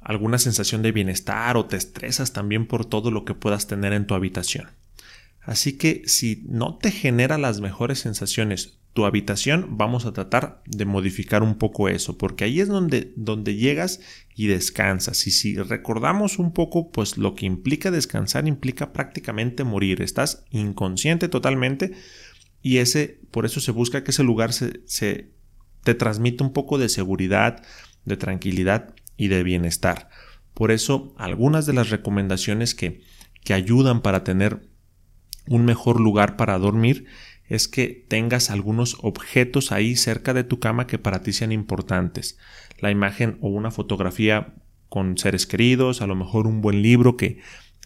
alguna 0.00 0.38
sensación 0.38 0.82
de 0.82 0.90
bienestar 0.90 1.56
o 1.56 1.66
te 1.66 1.76
estresas 1.76 2.32
también 2.32 2.66
por 2.66 2.84
todo 2.84 3.10
lo 3.10 3.24
que 3.24 3.34
puedas 3.34 3.66
tener 3.66 3.92
en 3.92 4.06
tu 4.06 4.14
habitación. 4.14 4.66
Así 5.48 5.78
que 5.78 6.02
si 6.04 6.44
no 6.46 6.76
te 6.76 6.90
genera 6.90 7.38
las 7.38 7.62
mejores 7.62 8.00
sensaciones 8.00 8.80
tu 8.92 9.06
habitación, 9.06 9.78
vamos 9.78 10.04
a 10.04 10.12
tratar 10.12 10.62
de 10.66 10.84
modificar 10.84 11.42
un 11.42 11.54
poco 11.56 11.88
eso, 11.88 12.18
porque 12.18 12.44
ahí 12.44 12.60
es 12.60 12.68
donde, 12.68 13.14
donde 13.16 13.54
llegas 13.54 14.00
y 14.34 14.48
descansas. 14.48 15.26
Y 15.26 15.30
si 15.30 15.56
recordamos 15.56 16.38
un 16.38 16.52
poco, 16.52 16.90
pues 16.90 17.16
lo 17.16 17.34
que 17.34 17.46
implica 17.46 17.90
descansar 17.90 18.46
implica 18.46 18.92
prácticamente 18.92 19.64
morir. 19.64 20.02
Estás 20.02 20.44
inconsciente 20.50 21.28
totalmente 21.28 21.92
y 22.60 22.76
ese, 22.76 23.18
por 23.30 23.46
eso 23.46 23.60
se 23.60 23.72
busca 23.72 24.04
que 24.04 24.10
ese 24.10 24.24
lugar 24.24 24.52
se, 24.52 24.82
se 24.84 25.32
te 25.82 25.94
transmita 25.94 26.44
un 26.44 26.52
poco 26.52 26.76
de 26.76 26.90
seguridad, 26.90 27.62
de 28.04 28.18
tranquilidad 28.18 28.94
y 29.16 29.28
de 29.28 29.42
bienestar. 29.44 30.10
Por 30.52 30.72
eso, 30.72 31.14
algunas 31.16 31.64
de 31.64 31.72
las 31.72 31.88
recomendaciones 31.88 32.74
que, 32.74 33.00
que 33.44 33.54
ayudan 33.54 34.02
para 34.02 34.24
tener 34.24 34.68
un 35.48 35.64
mejor 35.64 36.00
lugar 36.00 36.36
para 36.36 36.58
dormir 36.58 37.06
es 37.48 37.68
que 37.68 38.04
tengas 38.08 38.50
algunos 38.50 38.98
objetos 39.00 39.72
ahí 39.72 39.96
cerca 39.96 40.34
de 40.34 40.44
tu 40.44 40.60
cama 40.60 40.86
que 40.86 40.98
para 40.98 41.22
ti 41.22 41.32
sean 41.32 41.52
importantes. 41.52 42.38
La 42.78 42.90
imagen 42.90 43.38
o 43.40 43.48
una 43.48 43.70
fotografía 43.70 44.54
con 44.88 45.16
seres 45.18 45.46
queridos, 45.46 46.02
a 46.02 46.06
lo 46.06 46.14
mejor 46.14 46.46
un 46.46 46.60
buen 46.60 46.82
libro 46.82 47.16
que, 47.16 47.38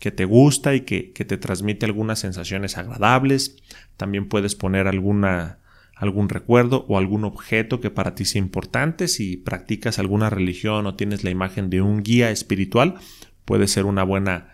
que 0.02 0.10
te 0.10 0.24
gusta 0.24 0.74
y 0.74 0.80
que, 0.80 1.12
te 1.12 1.36
transmite 1.36 1.86
algunas 1.86 2.18
sensaciones 2.18 2.76
agradables. 2.76 3.56
También 3.96 4.28
puedes 4.28 4.56
poner 4.56 4.88
alguna, 4.88 5.60
algún 5.94 6.28
recuerdo 6.28 6.84
o 6.88 6.98
algún 6.98 7.24
objeto 7.24 7.80
que 7.80 7.90
para 7.90 8.16
ti 8.16 8.24
sea 8.24 8.40
importante. 8.40 9.06
Si 9.06 9.36
practicas 9.36 10.00
alguna 10.00 10.28
religión 10.28 10.86
o 10.86 10.96
tienes 10.96 11.22
la 11.22 11.30
imagen 11.30 11.70
de 11.70 11.82
un 11.82 12.02
guía 12.02 12.32
espiritual, 12.32 12.96
puede 13.44 13.68
ser 13.68 13.84
una 13.84 14.02
buena, 14.02 14.51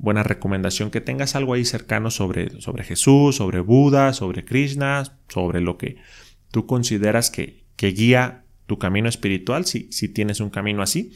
buena 0.00 0.22
recomendación 0.22 0.90
que 0.90 1.02
tengas 1.02 1.36
algo 1.36 1.52
ahí 1.52 1.64
cercano 1.64 2.10
sobre, 2.10 2.60
sobre 2.60 2.84
Jesús, 2.84 3.36
sobre 3.36 3.60
Buda, 3.60 4.14
sobre 4.14 4.44
Krishna, 4.44 5.04
sobre 5.28 5.60
lo 5.60 5.76
que 5.76 5.96
tú 6.50 6.66
consideras 6.66 7.30
que, 7.30 7.64
que 7.76 7.88
guía 7.88 8.44
tu 8.66 8.78
camino 8.78 9.08
espiritual, 9.08 9.66
si, 9.66 9.92
si 9.92 10.08
tienes 10.08 10.40
un 10.40 10.48
camino 10.48 10.82
así. 10.82 11.12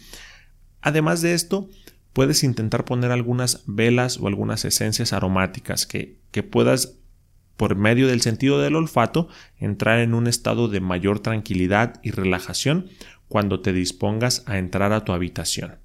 Además 0.83 1.23
de 1.23 1.33
esto, 1.33 1.71
puedes 2.13 2.45
intentar 2.45 2.85
poner 2.85 3.11
algunas 3.11 3.65
velas 3.67 4.19
o 4.19 4.27
algunas 4.27 4.67
esencias 4.67 5.15
aromáticas 5.15 5.87
que, 5.87 6.19
que 6.31 6.43
puedas 6.43 6.99
por 7.57 7.77
medio 7.77 8.07
del 8.07 8.21
sentido 8.21 8.61
del 8.61 8.77
olfato 8.77 9.29
entrar 9.59 10.01
en 10.01 10.13
un 10.13 10.27
estado 10.27 10.69
de 10.69 10.81
mayor 10.81 11.21
tranquilidad 11.21 12.01
y 12.03 12.11
relajación 12.11 12.89
cuando 13.29 13.61
te 13.61 13.73
dispongas 13.73 14.43
a 14.47 14.59
entrar 14.59 14.93
a 14.93 15.05
tu 15.05 15.13
habitación. 15.13 15.84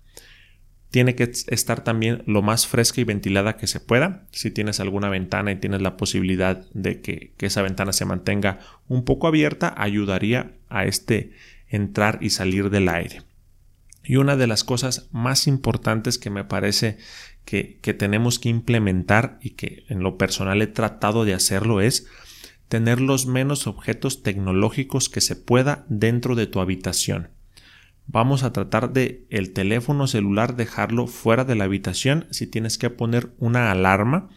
Tiene 0.92 1.14
que 1.14 1.32
estar 1.48 1.84
también 1.84 2.24
lo 2.26 2.42
más 2.42 2.66
fresca 2.66 3.00
y 3.02 3.04
ventilada 3.04 3.58
que 3.58 3.68
se 3.68 3.80
pueda. 3.80 4.26
Si 4.32 4.50
tienes 4.50 4.80
alguna 4.80 5.10
ventana 5.10 5.52
y 5.52 5.56
tienes 5.56 5.82
la 5.82 5.98
posibilidad 5.98 6.66
de 6.74 7.02
que, 7.02 7.34
que 7.38 7.46
esa 7.46 7.62
ventana 7.62 7.94
se 7.94 8.06
mantenga 8.06 8.60
un 8.88 9.06
poco 9.06 9.28
abierta, 9.28 9.74
ayudaría 9.78 10.54
a 10.68 10.86
este 10.86 11.32
entrar 11.68 12.18
y 12.22 12.32
salir 12.32 12.72
del 12.72 12.90
aire. 12.90 13.22
Y 14.04 14.16
una 14.16 14.36
de 14.36 14.48
las 14.48 14.64
cosas 14.64 15.08
más 15.12 15.46
importantes 15.46 16.18
que 16.18 16.32
me 16.32 16.44
parece 16.44 16.98
que, 17.46 17.78
que, 17.82 17.94
tenemos 17.94 18.40
que 18.40 18.50
implementar 18.50 19.38
y 19.42 19.52
que 19.52 19.84
en 19.90 20.00
lo 20.00 20.18
personal 20.18 20.62
he 20.64 20.68
tratado 20.68 21.26
de 21.26 21.36
hacerlo 21.36 21.82
es 21.82 22.08
tener 22.68 23.02
los 23.02 23.28
menos 23.28 23.68
objetos 23.68 24.24
tecnológicos 24.24 25.10
que 25.10 25.22
se 25.22 25.36
pueda 25.36 25.86
dentro 25.90 26.36
de 26.36 26.48
tu 26.48 26.60
habitación. 26.60 27.30
Vamos 28.12 28.42
a 28.42 28.52
tratar 28.52 28.92
de 28.92 29.28
el 29.30 29.54
teléfono 29.54 30.08
celular 30.08 30.56
dejarlo 30.56 31.06
fuera 31.06 31.44
de 31.44 31.54
la 31.54 31.66
habitación. 31.66 32.26
Si 32.32 32.48
tienes 32.48 32.80
que 32.80 32.90
poner 32.90 33.30
una 33.38 33.70
alarma, 33.70 34.30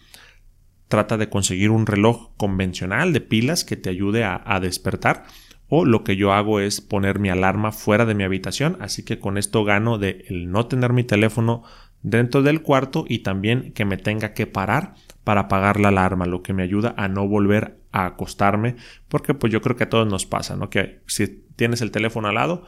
trata 0.88 1.17
de 1.17 1.31
conseguir 1.31 1.71
un 1.71 1.87
reloj 1.87 2.37
convencional 2.37 3.14
de 3.14 3.23
pilas 3.23 3.64
que 3.64 3.79
te 3.79 3.88
ayude 3.88 4.25
a, 4.25 4.61
despertar 4.61 5.25
o 5.69 5.87
lo 5.87 6.05
que 6.05 6.17
yo 6.17 6.35
hago 6.35 6.61
es 6.61 6.83
poner 6.83 7.19
mi 7.19 7.31
alarma 7.31 7.73
fuera 7.73 8.05
de 8.05 8.14
mi 8.14 8.25
habitación, 8.25 8.76
así 8.79 9.07
que 9.07 9.19
con 9.19 9.38
esto 9.38 9.64
gano 9.64 9.97
de 9.97 10.26
el 10.29 10.50
no 10.50 10.67
tener 10.67 10.93
mi 10.93 11.02
teléfono 11.02 11.62
dentro 12.02 12.43
del 12.43 12.61
cuarto 12.61 13.07
y 13.09 13.21
también 13.21 13.73
que 13.73 13.87
me 13.87 13.97
tenga 13.97 14.35
que 14.35 14.47
parar 14.47 14.97
para 15.25 15.43
apagar 15.43 15.81
la 15.81 15.88
alarma, 15.88 16.26
lo 16.26 16.43
que 16.43 16.52
me 16.52 16.62
ayuda 16.62 16.93
a 16.99 17.09
no 17.09 17.26
volver 17.26 17.79
a 17.91 18.05
acostarme, 18.05 18.76
porque 19.09 19.33
pues 19.33 19.50
yo 19.50 19.62
creo 19.62 19.76
que 19.76 19.85
a 19.85 19.88
todos 19.88 20.07
nos 20.07 20.26
pasa, 20.26 20.57
¿no? 20.57 20.69
Que 20.69 21.00
si 21.07 21.47
tienes 21.57 21.81
el 21.81 21.91
teléfono 21.91 22.29
al 22.29 22.35
lado, 22.35 22.67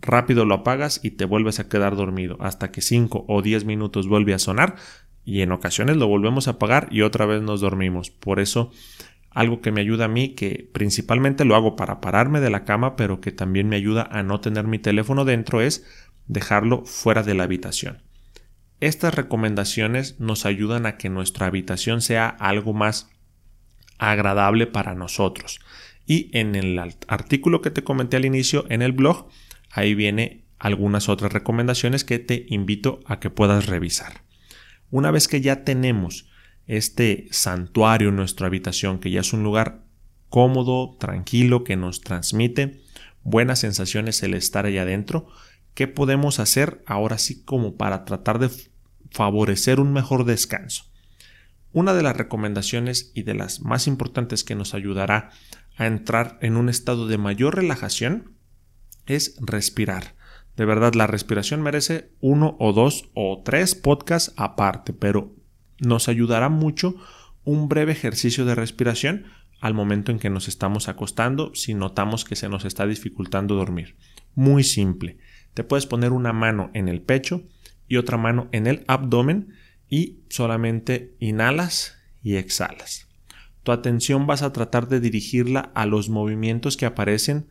rápido 0.00 0.44
lo 0.44 0.54
apagas 0.54 1.00
y 1.02 1.12
te 1.12 1.24
vuelves 1.24 1.60
a 1.60 1.68
quedar 1.68 1.96
dormido 1.96 2.36
hasta 2.40 2.70
que 2.70 2.80
5 2.80 3.24
o 3.28 3.42
10 3.42 3.64
minutos 3.64 4.08
vuelve 4.08 4.34
a 4.34 4.38
sonar 4.38 4.76
y 5.24 5.42
en 5.42 5.52
ocasiones 5.52 5.96
lo 5.96 6.06
volvemos 6.06 6.48
a 6.48 6.52
apagar 6.52 6.88
y 6.90 7.02
otra 7.02 7.26
vez 7.26 7.42
nos 7.42 7.60
dormimos. 7.60 8.10
Por 8.10 8.40
eso 8.40 8.70
algo 9.30 9.60
que 9.60 9.72
me 9.72 9.80
ayuda 9.80 10.06
a 10.06 10.08
mí, 10.08 10.30
que 10.30 10.68
principalmente 10.72 11.44
lo 11.44 11.54
hago 11.54 11.76
para 11.76 12.00
pararme 12.00 12.40
de 12.40 12.50
la 12.50 12.64
cama, 12.64 12.96
pero 12.96 13.20
que 13.20 13.30
también 13.30 13.68
me 13.68 13.76
ayuda 13.76 14.08
a 14.10 14.22
no 14.22 14.40
tener 14.40 14.66
mi 14.66 14.78
teléfono 14.78 15.24
dentro, 15.24 15.60
es 15.60 15.86
dejarlo 16.26 16.84
fuera 16.84 17.22
de 17.22 17.34
la 17.34 17.44
habitación. 17.44 18.02
Estas 18.80 19.14
recomendaciones 19.14 20.18
nos 20.18 20.46
ayudan 20.46 20.86
a 20.86 20.96
que 20.96 21.08
nuestra 21.08 21.46
habitación 21.46 22.00
sea 22.00 22.28
algo 22.28 22.72
más 22.72 23.10
agradable 23.98 24.66
para 24.66 24.94
nosotros. 24.94 25.60
Y 26.06 26.30
en 26.32 26.54
el 26.54 26.78
artículo 27.06 27.60
que 27.60 27.70
te 27.70 27.84
comenté 27.84 28.16
al 28.16 28.24
inicio 28.24 28.64
en 28.70 28.82
el 28.82 28.92
blog, 28.92 29.28
ahí 29.70 29.94
viene 29.94 30.44
algunas 30.58 31.08
otras 31.08 31.32
recomendaciones 31.32 32.04
que 32.04 32.18
te 32.18 32.46
invito 32.48 33.00
a 33.06 33.20
que 33.20 33.30
puedas 33.30 33.66
revisar. 33.66 34.22
Una 34.90 35.10
vez 35.10 35.28
que 35.28 35.40
ya 35.40 35.64
tenemos 35.64 36.28
este 36.66 37.28
santuario 37.30 38.08
en 38.08 38.16
nuestra 38.16 38.46
habitación, 38.46 38.98
que 38.98 39.10
ya 39.10 39.20
es 39.20 39.32
un 39.32 39.42
lugar 39.42 39.84
cómodo, 40.28 40.96
tranquilo, 40.98 41.64
que 41.64 41.76
nos 41.76 42.00
transmite 42.00 42.82
buenas 43.22 43.60
sensaciones 43.60 44.22
el 44.22 44.34
estar 44.34 44.66
ahí 44.66 44.78
adentro, 44.78 45.28
¿qué 45.74 45.86
podemos 45.86 46.40
hacer 46.40 46.82
ahora 46.86 47.18
sí 47.18 47.42
como 47.44 47.76
para 47.76 48.04
tratar 48.04 48.38
de 48.38 48.50
favorecer 49.10 49.80
un 49.80 49.92
mejor 49.92 50.24
descanso? 50.24 50.84
Una 51.72 51.94
de 51.94 52.02
las 52.02 52.16
recomendaciones 52.16 53.12
y 53.14 53.22
de 53.22 53.34
las 53.34 53.60
más 53.60 53.86
importantes 53.86 54.44
que 54.44 54.54
nos 54.54 54.74
ayudará 54.74 55.30
a 55.76 55.86
entrar 55.86 56.38
en 56.40 56.56
un 56.56 56.68
estado 56.68 57.06
de 57.06 57.18
mayor 57.18 57.56
relajación 57.56 58.37
es 59.08 59.36
respirar. 59.40 60.14
De 60.56 60.64
verdad, 60.64 60.94
la 60.94 61.06
respiración 61.06 61.62
merece 61.62 62.12
uno 62.20 62.56
o 62.60 62.72
dos 62.72 63.10
o 63.14 63.42
tres 63.44 63.74
podcasts 63.74 64.32
aparte, 64.36 64.92
pero 64.92 65.34
nos 65.80 66.08
ayudará 66.08 66.48
mucho 66.48 66.94
un 67.44 67.68
breve 67.68 67.92
ejercicio 67.92 68.44
de 68.44 68.54
respiración 68.54 69.24
al 69.60 69.74
momento 69.74 70.12
en 70.12 70.18
que 70.18 70.30
nos 70.30 70.46
estamos 70.48 70.88
acostando 70.88 71.54
si 71.54 71.74
notamos 71.74 72.24
que 72.24 72.36
se 72.36 72.48
nos 72.48 72.64
está 72.64 72.86
dificultando 72.86 73.54
dormir. 73.54 73.96
Muy 74.34 74.62
simple. 74.62 75.18
Te 75.54 75.64
puedes 75.64 75.86
poner 75.86 76.12
una 76.12 76.32
mano 76.32 76.70
en 76.74 76.88
el 76.88 77.00
pecho 77.00 77.42
y 77.88 77.96
otra 77.96 78.18
mano 78.18 78.48
en 78.52 78.66
el 78.66 78.84
abdomen 78.86 79.54
y 79.88 80.20
solamente 80.28 81.16
inhalas 81.18 81.96
y 82.22 82.36
exhalas. 82.36 83.08
Tu 83.62 83.72
atención 83.72 84.26
vas 84.26 84.42
a 84.42 84.52
tratar 84.52 84.88
de 84.88 85.00
dirigirla 85.00 85.72
a 85.74 85.86
los 85.86 86.08
movimientos 86.08 86.76
que 86.76 86.86
aparecen 86.86 87.48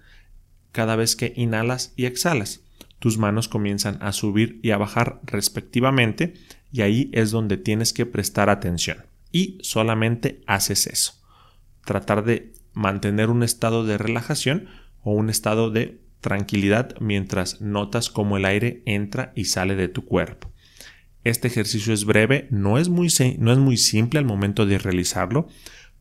cada 0.77 0.95
vez 0.95 1.15
que 1.15 1.33
inhalas 1.35 1.91
y 1.95 2.05
exhalas. 2.05 2.61
Tus 2.99 3.17
manos 3.17 3.47
comienzan 3.47 3.97
a 3.99 4.11
subir 4.11 4.59
y 4.61 4.69
a 4.69 4.77
bajar 4.77 5.19
respectivamente 5.23 6.35
y 6.71 6.81
ahí 6.81 7.09
es 7.13 7.31
donde 7.31 7.57
tienes 7.57 7.93
que 7.93 8.05
prestar 8.05 8.51
atención. 8.51 8.99
Y 9.31 9.57
solamente 9.63 10.43
haces 10.45 10.85
eso. 10.85 11.13
Tratar 11.83 12.23
de 12.25 12.53
mantener 12.73 13.31
un 13.31 13.41
estado 13.41 13.87
de 13.87 13.97
relajación 13.97 14.67
o 15.01 15.13
un 15.13 15.31
estado 15.31 15.71
de 15.71 15.99
tranquilidad 16.21 16.93
mientras 16.99 17.59
notas 17.59 18.11
cómo 18.11 18.37
el 18.37 18.45
aire 18.45 18.83
entra 18.85 19.33
y 19.35 19.45
sale 19.45 19.75
de 19.75 19.87
tu 19.87 20.05
cuerpo. 20.05 20.51
Este 21.23 21.47
ejercicio 21.47 21.91
es 21.91 22.05
breve, 22.05 22.47
no 22.51 22.77
es 22.77 22.87
muy, 22.89 23.07
no 23.39 23.51
es 23.51 23.57
muy 23.57 23.77
simple 23.77 24.19
al 24.19 24.25
momento 24.25 24.67
de 24.67 24.77
realizarlo, 24.77 25.47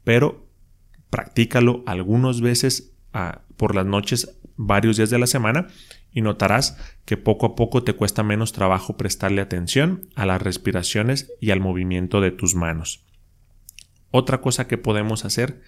pero 0.05 0.47
practícalo 1.09 1.83
algunas 1.87 2.43
veces 2.43 2.93
ah, 3.15 3.41
por 3.57 3.75
las 3.75 3.87
noches, 3.87 4.37
varios 4.57 4.97
días 4.97 5.11
de 5.11 5.19
la 5.19 5.27
semana, 5.27 5.69
y 6.13 6.23
notarás 6.23 6.79
que 7.05 7.17
poco 7.17 7.47
a 7.47 7.55
poco 7.57 7.83
te 7.83 7.93
cuesta 7.93 8.23
menos 8.23 8.53
trabajo 8.53 8.97
prestarle 8.97 9.43
atención 9.43 10.09
a 10.15 10.25
las 10.25 10.41
respiraciones 10.41 11.33
y 11.41 11.51
al 11.51 11.61
movimiento 11.61 12.21
de 12.21 12.31
tus 12.31 12.55
manos. 12.55 13.05
Otra 14.11 14.41
cosa 14.41 14.67
que 14.67 14.79
podemos 14.79 15.25
hacer 15.25 15.61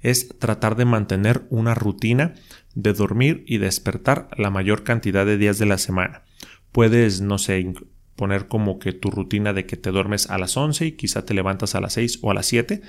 es 0.00 0.36
tratar 0.38 0.76
de 0.76 0.84
mantener 0.84 1.46
una 1.48 1.74
rutina 1.74 2.34
de 2.74 2.92
dormir 2.92 3.44
y 3.46 3.58
despertar 3.58 4.28
la 4.36 4.50
mayor 4.50 4.84
cantidad 4.84 5.24
de 5.24 5.38
días 5.38 5.58
de 5.58 5.66
la 5.66 5.78
semana. 5.78 6.24
Puedes, 6.72 7.20
no 7.20 7.38
sé, 7.38 7.72
poner 8.16 8.48
como 8.48 8.78
que 8.78 8.92
tu 8.92 9.10
rutina 9.10 9.52
de 9.52 9.66
que 9.66 9.76
te 9.76 9.90
duermes 9.90 10.28
a 10.28 10.38
las 10.38 10.56
11 10.56 10.86
y 10.86 10.92
quizá 10.92 11.24
te 11.24 11.34
levantas 11.34 11.74
a 11.74 11.80
las 11.80 11.94
6 11.94 12.18
o 12.22 12.30
a 12.30 12.34
las 12.34 12.46
7, 12.46 12.82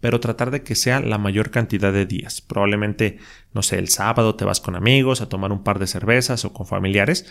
pero 0.00 0.20
tratar 0.20 0.50
de 0.50 0.62
que 0.62 0.74
sea 0.74 1.00
la 1.00 1.18
mayor 1.18 1.50
cantidad 1.50 1.92
de 1.92 2.06
días. 2.06 2.40
Probablemente, 2.40 3.18
no 3.52 3.62
sé, 3.62 3.78
el 3.78 3.88
sábado 3.88 4.34
te 4.34 4.44
vas 4.44 4.60
con 4.60 4.76
amigos 4.76 5.20
a 5.20 5.28
tomar 5.28 5.52
un 5.52 5.64
par 5.64 5.78
de 5.78 5.86
cervezas 5.86 6.44
o 6.44 6.52
con 6.52 6.66
familiares 6.66 7.26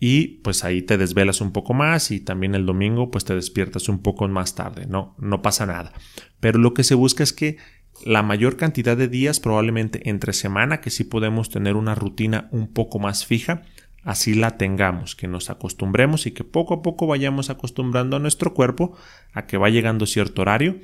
y 0.00 0.38
pues 0.42 0.64
ahí 0.64 0.80
te 0.80 0.96
desvelas 0.96 1.42
un 1.42 1.52
poco 1.52 1.74
más 1.74 2.10
y 2.10 2.20
también 2.20 2.54
el 2.54 2.64
domingo 2.64 3.10
pues 3.10 3.26
te 3.26 3.34
despiertas 3.34 3.88
un 3.88 4.00
poco 4.02 4.26
más 4.28 4.54
tarde, 4.54 4.86
no, 4.86 5.14
no 5.18 5.42
pasa 5.42 5.66
nada. 5.66 5.92
Pero 6.40 6.58
lo 6.58 6.72
que 6.72 6.84
se 6.84 6.94
busca 6.94 7.22
es 7.22 7.34
que 7.34 7.58
la 8.04 8.22
mayor 8.22 8.56
cantidad 8.56 8.96
de 8.96 9.08
días, 9.08 9.40
probablemente 9.40 10.08
entre 10.08 10.32
semana, 10.32 10.80
que 10.80 10.90
sí 10.90 11.04
podemos 11.04 11.50
tener 11.50 11.76
una 11.76 11.94
rutina 11.94 12.48
un 12.50 12.72
poco 12.72 12.98
más 12.98 13.26
fija, 13.26 13.62
así 14.02 14.32
la 14.32 14.56
tengamos, 14.56 15.14
que 15.14 15.28
nos 15.28 15.50
acostumbremos 15.50 16.26
y 16.26 16.30
que 16.30 16.44
poco 16.44 16.74
a 16.74 16.82
poco 16.82 17.06
vayamos 17.06 17.50
acostumbrando 17.50 18.16
a 18.16 18.20
nuestro 18.20 18.54
cuerpo 18.54 18.96
a 19.34 19.46
que 19.46 19.58
va 19.58 19.68
llegando 19.68 20.06
cierto 20.06 20.40
horario 20.40 20.78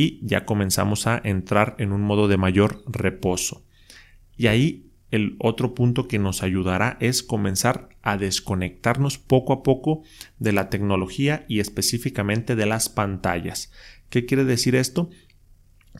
y 0.00 0.18
ya 0.22 0.46
comenzamos 0.46 1.06
a 1.06 1.20
entrar 1.22 1.76
en 1.78 1.92
un 1.92 2.00
modo 2.00 2.26
de 2.26 2.38
mayor 2.38 2.82
reposo. 2.86 3.66
Y 4.34 4.46
ahí 4.46 4.86
el 5.10 5.36
otro 5.38 5.74
punto 5.74 6.08
que 6.08 6.18
nos 6.18 6.42
ayudará 6.42 6.96
es 7.00 7.22
comenzar 7.22 7.90
a 8.00 8.16
desconectarnos 8.16 9.18
poco 9.18 9.52
a 9.52 9.62
poco 9.62 10.02
de 10.38 10.52
la 10.52 10.70
tecnología 10.70 11.44
y 11.48 11.60
específicamente 11.60 12.56
de 12.56 12.64
las 12.64 12.88
pantallas. 12.88 13.72
¿Qué 14.08 14.24
quiere 14.24 14.46
decir 14.46 14.74
esto? 14.74 15.10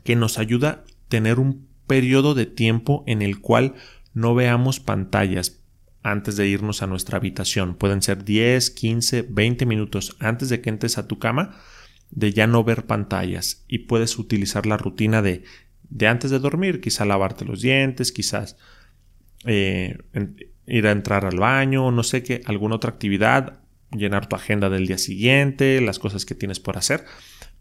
Que 0.02 0.16
nos 0.16 0.38
ayuda 0.38 0.70
a 0.70 0.84
tener 1.08 1.38
un 1.38 1.68
periodo 1.86 2.32
de 2.32 2.46
tiempo 2.46 3.04
en 3.06 3.20
el 3.20 3.42
cual 3.42 3.74
no 4.14 4.34
veamos 4.34 4.80
pantallas 4.80 5.60
antes 6.02 6.38
de 6.38 6.48
irnos 6.48 6.80
a 6.80 6.86
nuestra 6.86 7.18
habitación. 7.18 7.74
Pueden 7.74 8.00
ser 8.00 8.24
10, 8.24 8.70
15, 8.70 9.26
20 9.28 9.66
minutos 9.66 10.16
antes 10.20 10.48
de 10.48 10.62
que 10.62 10.70
entres 10.70 10.96
a 10.96 11.06
tu 11.06 11.18
cama 11.18 11.60
de 12.10 12.32
ya 12.32 12.46
no 12.46 12.64
ver 12.64 12.86
pantallas 12.86 13.64
y 13.68 13.80
puedes 13.80 14.18
utilizar 14.18 14.66
la 14.66 14.76
rutina 14.76 15.22
de, 15.22 15.44
de 15.88 16.08
antes 16.08 16.30
de 16.30 16.38
dormir, 16.38 16.80
quizá 16.80 17.04
lavarte 17.04 17.44
los 17.44 17.60
dientes, 17.60 18.12
quizás 18.12 18.56
eh, 19.44 19.98
ir 20.66 20.86
a 20.86 20.92
entrar 20.92 21.24
al 21.24 21.38
baño, 21.38 21.90
no 21.90 22.02
sé 22.02 22.22
qué, 22.22 22.42
alguna 22.46 22.76
otra 22.76 22.90
actividad, 22.90 23.60
llenar 23.90 24.28
tu 24.28 24.36
agenda 24.36 24.70
del 24.70 24.86
día 24.86 24.98
siguiente, 24.98 25.80
las 25.80 25.98
cosas 25.98 26.24
que 26.24 26.34
tienes 26.34 26.60
por 26.60 26.78
hacer, 26.78 27.04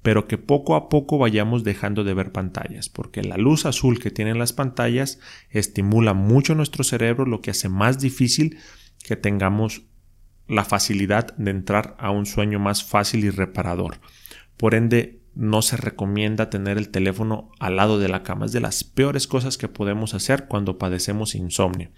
pero 0.02 0.28
que 0.28 0.38
poco 0.38 0.76
a 0.76 0.90
poco 0.90 1.18
vayamos 1.18 1.64
dejando 1.64 2.04
de 2.04 2.14
ver 2.14 2.32
pantallas, 2.32 2.90
porque 2.90 3.24
la 3.24 3.38
luz 3.38 3.66
azul 3.66 4.00
que 4.00 4.12
tienen 4.12 4.40
las 4.40 4.54
pantallas 4.54 5.20
estimula 5.50 6.14
mucho 6.14 6.56
nuestro 6.56 6.84
cerebro, 6.84 7.26
lo 7.26 7.42
que 7.42 7.52
hace 7.52 7.70
más 7.70 8.00
difícil 8.00 8.58
que 9.04 9.16
tengamos 9.16 9.84
la 10.48 10.66
facilidad 10.66 11.36
de 11.38 11.52
entrar 11.52 11.96
a 12.00 12.12
un 12.12 12.26
sueño 12.26 12.60
más 12.60 12.84
fácil 12.84 13.24
y 13.24 13.30
reparador. 13.30 14.00
Por 14.60 14.76
ende, 14.76 15.22
no 15.36 15.62
se 15.62 15.78
recomienda 15.78 16.50
tener 16.50 16.78
el 16.78 16.90
teléfono 16.90 17.50
al 17.60 17.78
lado 17.78 17.98
de 17.98 18.10
la 18.10 18.24
cama. 18.24 18.46
Es 18.46 18.52
de 18.52 18.60
las 18.60 18.84
peores 18.84 19.26
cosas 19.26 19.58
que 19.58 19.70
podemos 19.70 20.14
hacer 20.14 20.50
cuando 20.50 20.78
padecemos 20.78 21.34
insomnio. 21.34 21.92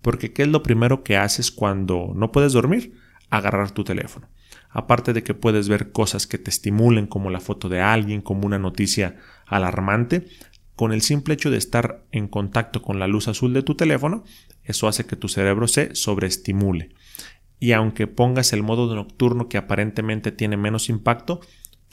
Porque 0.00 0.32
¿qué 0.32 0.42
es 0.42 0.48
lo 0.48 0.62
primero 0.62 1.02
que 1.02 1.16
haces 1.16 1.50
cuando 1.50 2.12
no 2.14 2.30
puedes 2.30 2.52
dormir? 2.52 2.94
Agarrar 3.30 3.72
tu 3.72 3.82
teléfono. 3.82 4.28
Aparte 4.70 5.12
de 5.12 5.24
que 5.24 5.34
puedes 5.34 5.68
ver 5.68 5.90
cosas 5.90 6.28
que 6.28 6.38
te 6.38 6.50
estimulen 6.50 7.08
como 7.08 7.30
la 7.30 7.40
foto 7.40 7.68
de 7.68 7.80
alguien, 7.80 8.20
como 8.20 8.46
una 8.46 8.60
noticia 8.60 9.16
alarmante, 9.48 10.28
con 10.76 10.92
el 10.92 11.02
simple 11.02 11.34
hecho 11.34 11.50
de 11.50 11.58
estar 11.58 12.04
en 12.12 12.28
contacto 12.28 12.80
con 12.80 13.00
la 13.00 13.08
luz 13.08 13.26
azul 13.26 13.52
de 13.54 13.64
tu 13.64 13.74
teléfono, 13.74 14.22
eso 14.62 14.86
hace 14.86 15.04
que 15.04 15.16
tu 15.16 15.26
cerebro 15.26 15.66
se 15.66 15.96
sobreestimule. 15.96 16.90
Y 17.58 17.72
aunque 17.72 18.06
pongas 18.06 18.52
el 18.52 18.62
modo 18.62 18.94
nocturno 18.94 19.48
que 19.48 19.56
aparentemente 19.56 20.32
tiene 20.32 20.56
menos 20.56 20.88
impacto, 20.88 21.40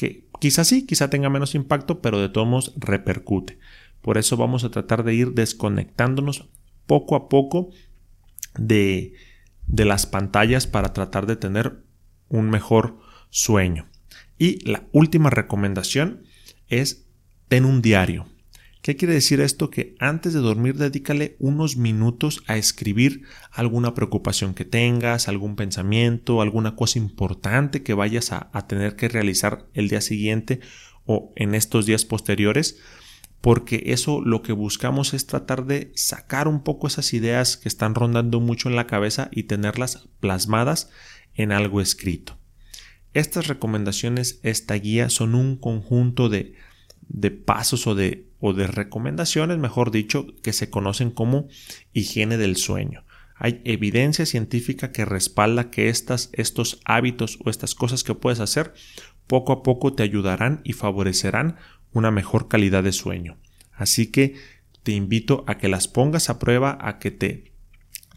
que 0.01 0.25
quizás 0.39 0.67
sí, 0.67 0.87
quizá 0.87 1.11
tenga 1.11 1.29
menos 1.29 1.53
impacto, 1.53 2.01
pero 2.01 2.19
de 2.19 2.27
todos 2.27 2.47
modos 2.47 2.73
repercute. 2.75 3.59
Por 4.01 4.17
eso 4.17 4.35
vamos 4.35 4.63
a 4.63 4.71
tratar 4.71 5.03
de 5.03 5.13
ir 5.13 5.33
desconectándonos 5.33 6.49
poco 6.87 7.15
a 7.15 7.29
poco 7.29 7.69
de, 8.57 9.13
de 9.67 9.85
las 9.85 10.07
pantallas 10.07 10.65
para 10.65 10.91
tratar 10.91 11.27
de 11.27 11.35
tener 11.35 11.83
un 12.29 12.49
mejor 12.49 12.97
sueño. 13.29 13.89
Y 14.39 14.67
la 14.67 14.87
última 14.91 15.29
recomendación 15.29 16.23
es 16.67 17.05
ten 17.47 17.63
un 17.63 17.83
diario. 17.83 18.25
¿Qué 18.81 18.95
quiere 18.95 19.13
decir 19.13 19.41
esto? 19.41 19.69
Que 19.69 19.95
antes 19.99 20.33
de 20.33 20.39
dormir 20.39 20.75
dedícale 20.75 21.35
unos 21.37 21.77
minutos 21.77 22.41
a 22.47 22.57
escribir 22.57 23.21
alguna 23.51 23.93
preocupación 23.93 24.55
que 24.55 24.65
tengas, 24.65 25.27
algún 25.27 25.55
pensamiento, 25.55 26.41
alguna 26.41 26.75
cosa 26.75 26.97
importante 26.97 27.83
que 27.83 27.93
vayas 27.93 28.31
a, 28.31 28.49
tener 28.67 28.95
que 28.95 29.07
realizar 29.07 29.67
el 29.75 29.87
día 29.87 30.01
siguiente 30.01 30.61
o 31.05 31.31
en 31.35 31.53
estos 31.53 31.85
días 31.85 32.05
posteriores, 32.05 32.79
porque 33.39 33.83
eso 33.87 34.19
lo 34.19 34.41
que 34.41 34.51
buscamos 34.51 35.13
es 35.13 35.27
tratar 35.27 35.67
de 35.67 35.91
sacar 35.93 36.47
un 36.47 36.63
poco 36.63 36.87
esas 36.87 37.13
ideas 37.13 37.57
que 37.57 37.69
están 37.69 37.93
rondando 37.93 38.39
mucho 38.39 38.67
en 38.67 38.75
la 38.75 38.87
cabeza 38.87 39.29
y 39.31 39.43
tenerlas 39.43 40.09
plasmadas 40.19 40.89
en 41.35 41.51
algo 41.51 41.81
escrito. 41.81 42.39
Estas 43.13 43.45
recomendaciones, 43.45 44.39
esta 44.41 44.73
guía 44.73 45.11
son 45.11 45.35
un 45.35 45.55
conjunto 45.55 46.29
de, 46.29 46.55
de 47.07 47.29
pasos 47.29 47.85
o 47.85 47.93
de 47.93 48.30
o 48.41 48.53
de 48.53 48.67
recomendaciones, 48.67 49.57
mejor 49.59 49.91
dicho, 49.91 50.27
que 50.43 50.51
se 50.51 50.69
conocen 50.69 51.11
como 51.11 51.47
higiene 51.93 52.37
del 52.37 52.57
sueño. 52.57 53.05
Hay 53.35 53.61
evidencia 53.63 54.25
científica 54.25 54.91
que 54.91 55.05
respalda 55.05 55.71
que 55.71 55.89
estas, 55.89 56.29
estos 56.33 56.81
hábitos 56.85 57.39
o 57.43 57.49
estas 57.49 57.73
cosas 57.73 58.03
que 58.03 58.13
puedes 58.13 58.39
hacer 58.39 58.73
poco 59.27 59.53
a 59.53 59.63
poco 59.63 59.93
te 59.93 60.03
ayudarán 60.03 60.61
y 60.63 60.73
favorecerán 60.73 61.55
una 61.93 62.11
mejor 62.11 62.47
calidad 62.47 62.83
de 62.83 62.91
sueño. 62.91 63.37
Así 63.71 64.07
que 64.07 64.35
te 64.83 64.91
invito 64.91 65.43
a 65.47 65.57
que 65.57 65.69
las 65.69 65.87
pongas 65.87 66.29
a 66.29 66.37
prueba, 66.37 66.77
a 66.81 66.99
que 66.99 67.11
te, 67.11 67.53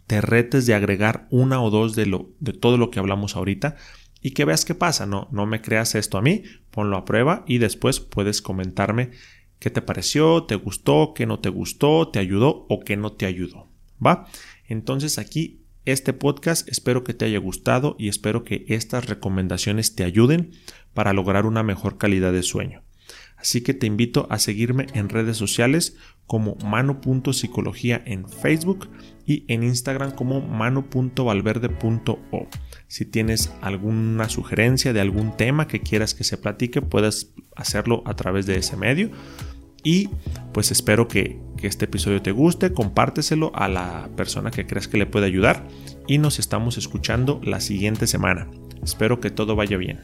te 0.07 0.21
retes 0.21 0.65
de 0.65 0.73
agregar 0.73 1.27
una 1.29 1.61
o 1.61 1.69
dos 1.69 1.95
de, 1.95 2.05
lo, 2.05 2.31
de 2.39 2.53
todo 2.53 2.77
lo 2.77 2.91
que 2.91 2.99
hablamos 2.99 3.35
ahorita 3.35 3.75
y 4.21 4.31
que 4.31 4.45
veas 4.45 4.65
qué 4.65 4.75
pasa. 4.75 5.05
No, 5.05 5.27
no 5.31 5.45
me 5.45 5.61
creas 5.61 5.95
esto 5.95 6.17
a 6.17 6.21
mí, 6.21 6.43
ponlo 6.71 6.97
a 6.97 7.05
prueba 7.05 7.43
y 7.47 7.59
después 7.59 7.99
puedes 7.99 8.41
comentarme 8.41 9.11
¿Qué 9.59 9.69
te 9.69 9.81
pareció? 9.81 10.43
¿Te 10.43 10.55
gustó? 10.55 11.13
¿Qué 11.15 11.25
no 11.25 11.39
te 11.39 11.49
gustó? 11.49 12.09
¿Te 12.09 12.19
ayudó 12.19 12.65
o 12.69 12.81
qué 12.81 12.97
no 12.97 13.13
te 13.13 13.25
ayudó? 13.25 13.69
¿Va? 14.05 14.27
Entonces 14.67 15.17
aquí 15.17 15.61
este 15.85 16.13
podcast 16.13 16.67
espero 16.67 17.03
que 17.03 17.13
te 17.13 17.25
haya 17.25 17.37
gustado 17.37 17.95
y 17.99 18.09
espero 18.09 18.43
que 18.43 18.65
estas 18.69 19.05
recomendaciones 19.05 19.95
te 19.95 20.03
ayuden 20.03 20.51
para 20.93 21.13
lograr 21.13 21.45
una 21.45 21.61
mejor 21.61 21.97
calidad 21.97 22.33
de 22.33 22.41
sueño. 22.41 22.81
Así 23.37 23.61
que 23.61 23.75
te 23.75 23.85
invito 23.85 24.25
a 24.31 24.39
seguirme 24.39 24.87
en 24.93 25.09
redes 25.09 25.37
sociales 25.37 25.95
como 26.25 26.55
mano.psicología 26.55 28.01
en 28.05 28.27
Facebook 28.27 28.89
y 29.27 29.45
en 29.47 29.61
Instagram 29.63 30.11
como 30.11 30.41
mano.valverde.o. 30.41 32.47
Si 32.87 33.05
tienes 33.05 33.51
alguna 33.61 34.27
sugerencia 34.29 34.93
de 34.93 35.01
algún 35.01 35.37
tema 35.37 35.67
que 35.67 35.81
quieras 35.81 36.15
que 36.15 36.23
se 36.23 36.37
platique, 36.37 36.81
puedes 36.81 37.33
hacerlo 37.55 38.01
a 38.05 38.15
través 38.15 38.47
de 38.47 38.57
ese 38.57 38.77
medio. 38.77 39.11
Y 39.85 40.09
pues 40.51 40.71
espero 40.71 41.07
que, 41.07 41.39
que 41.55 41.67
este 41.67 41.85
episodio 41.85 42.21
te 42.21 42.31
guste, 42.31 42.73
compárteselo 42.73 43.51
a 43.55 43.69
la 43.69 44.09
persona 44.17 44.51
que 44.51 44.65
creas 44.65 44.89
que 44.89 44.97
le 44.97 45.05
puede 45.05 45.27
ayudar 45.27 45.67
y 46.07 46.17
nos 46.17 46.39
estamos 46.39 46.77
escuchando 46.77 47.39
la 47.43 47.61
siguiente 47.61 48.07
semana. 48.07 48.49
Espero 48.83 49.21
que 49.21 49.29
todo 49.29 49.55
vaya 49.55 49.77
bien. 49.77 49.99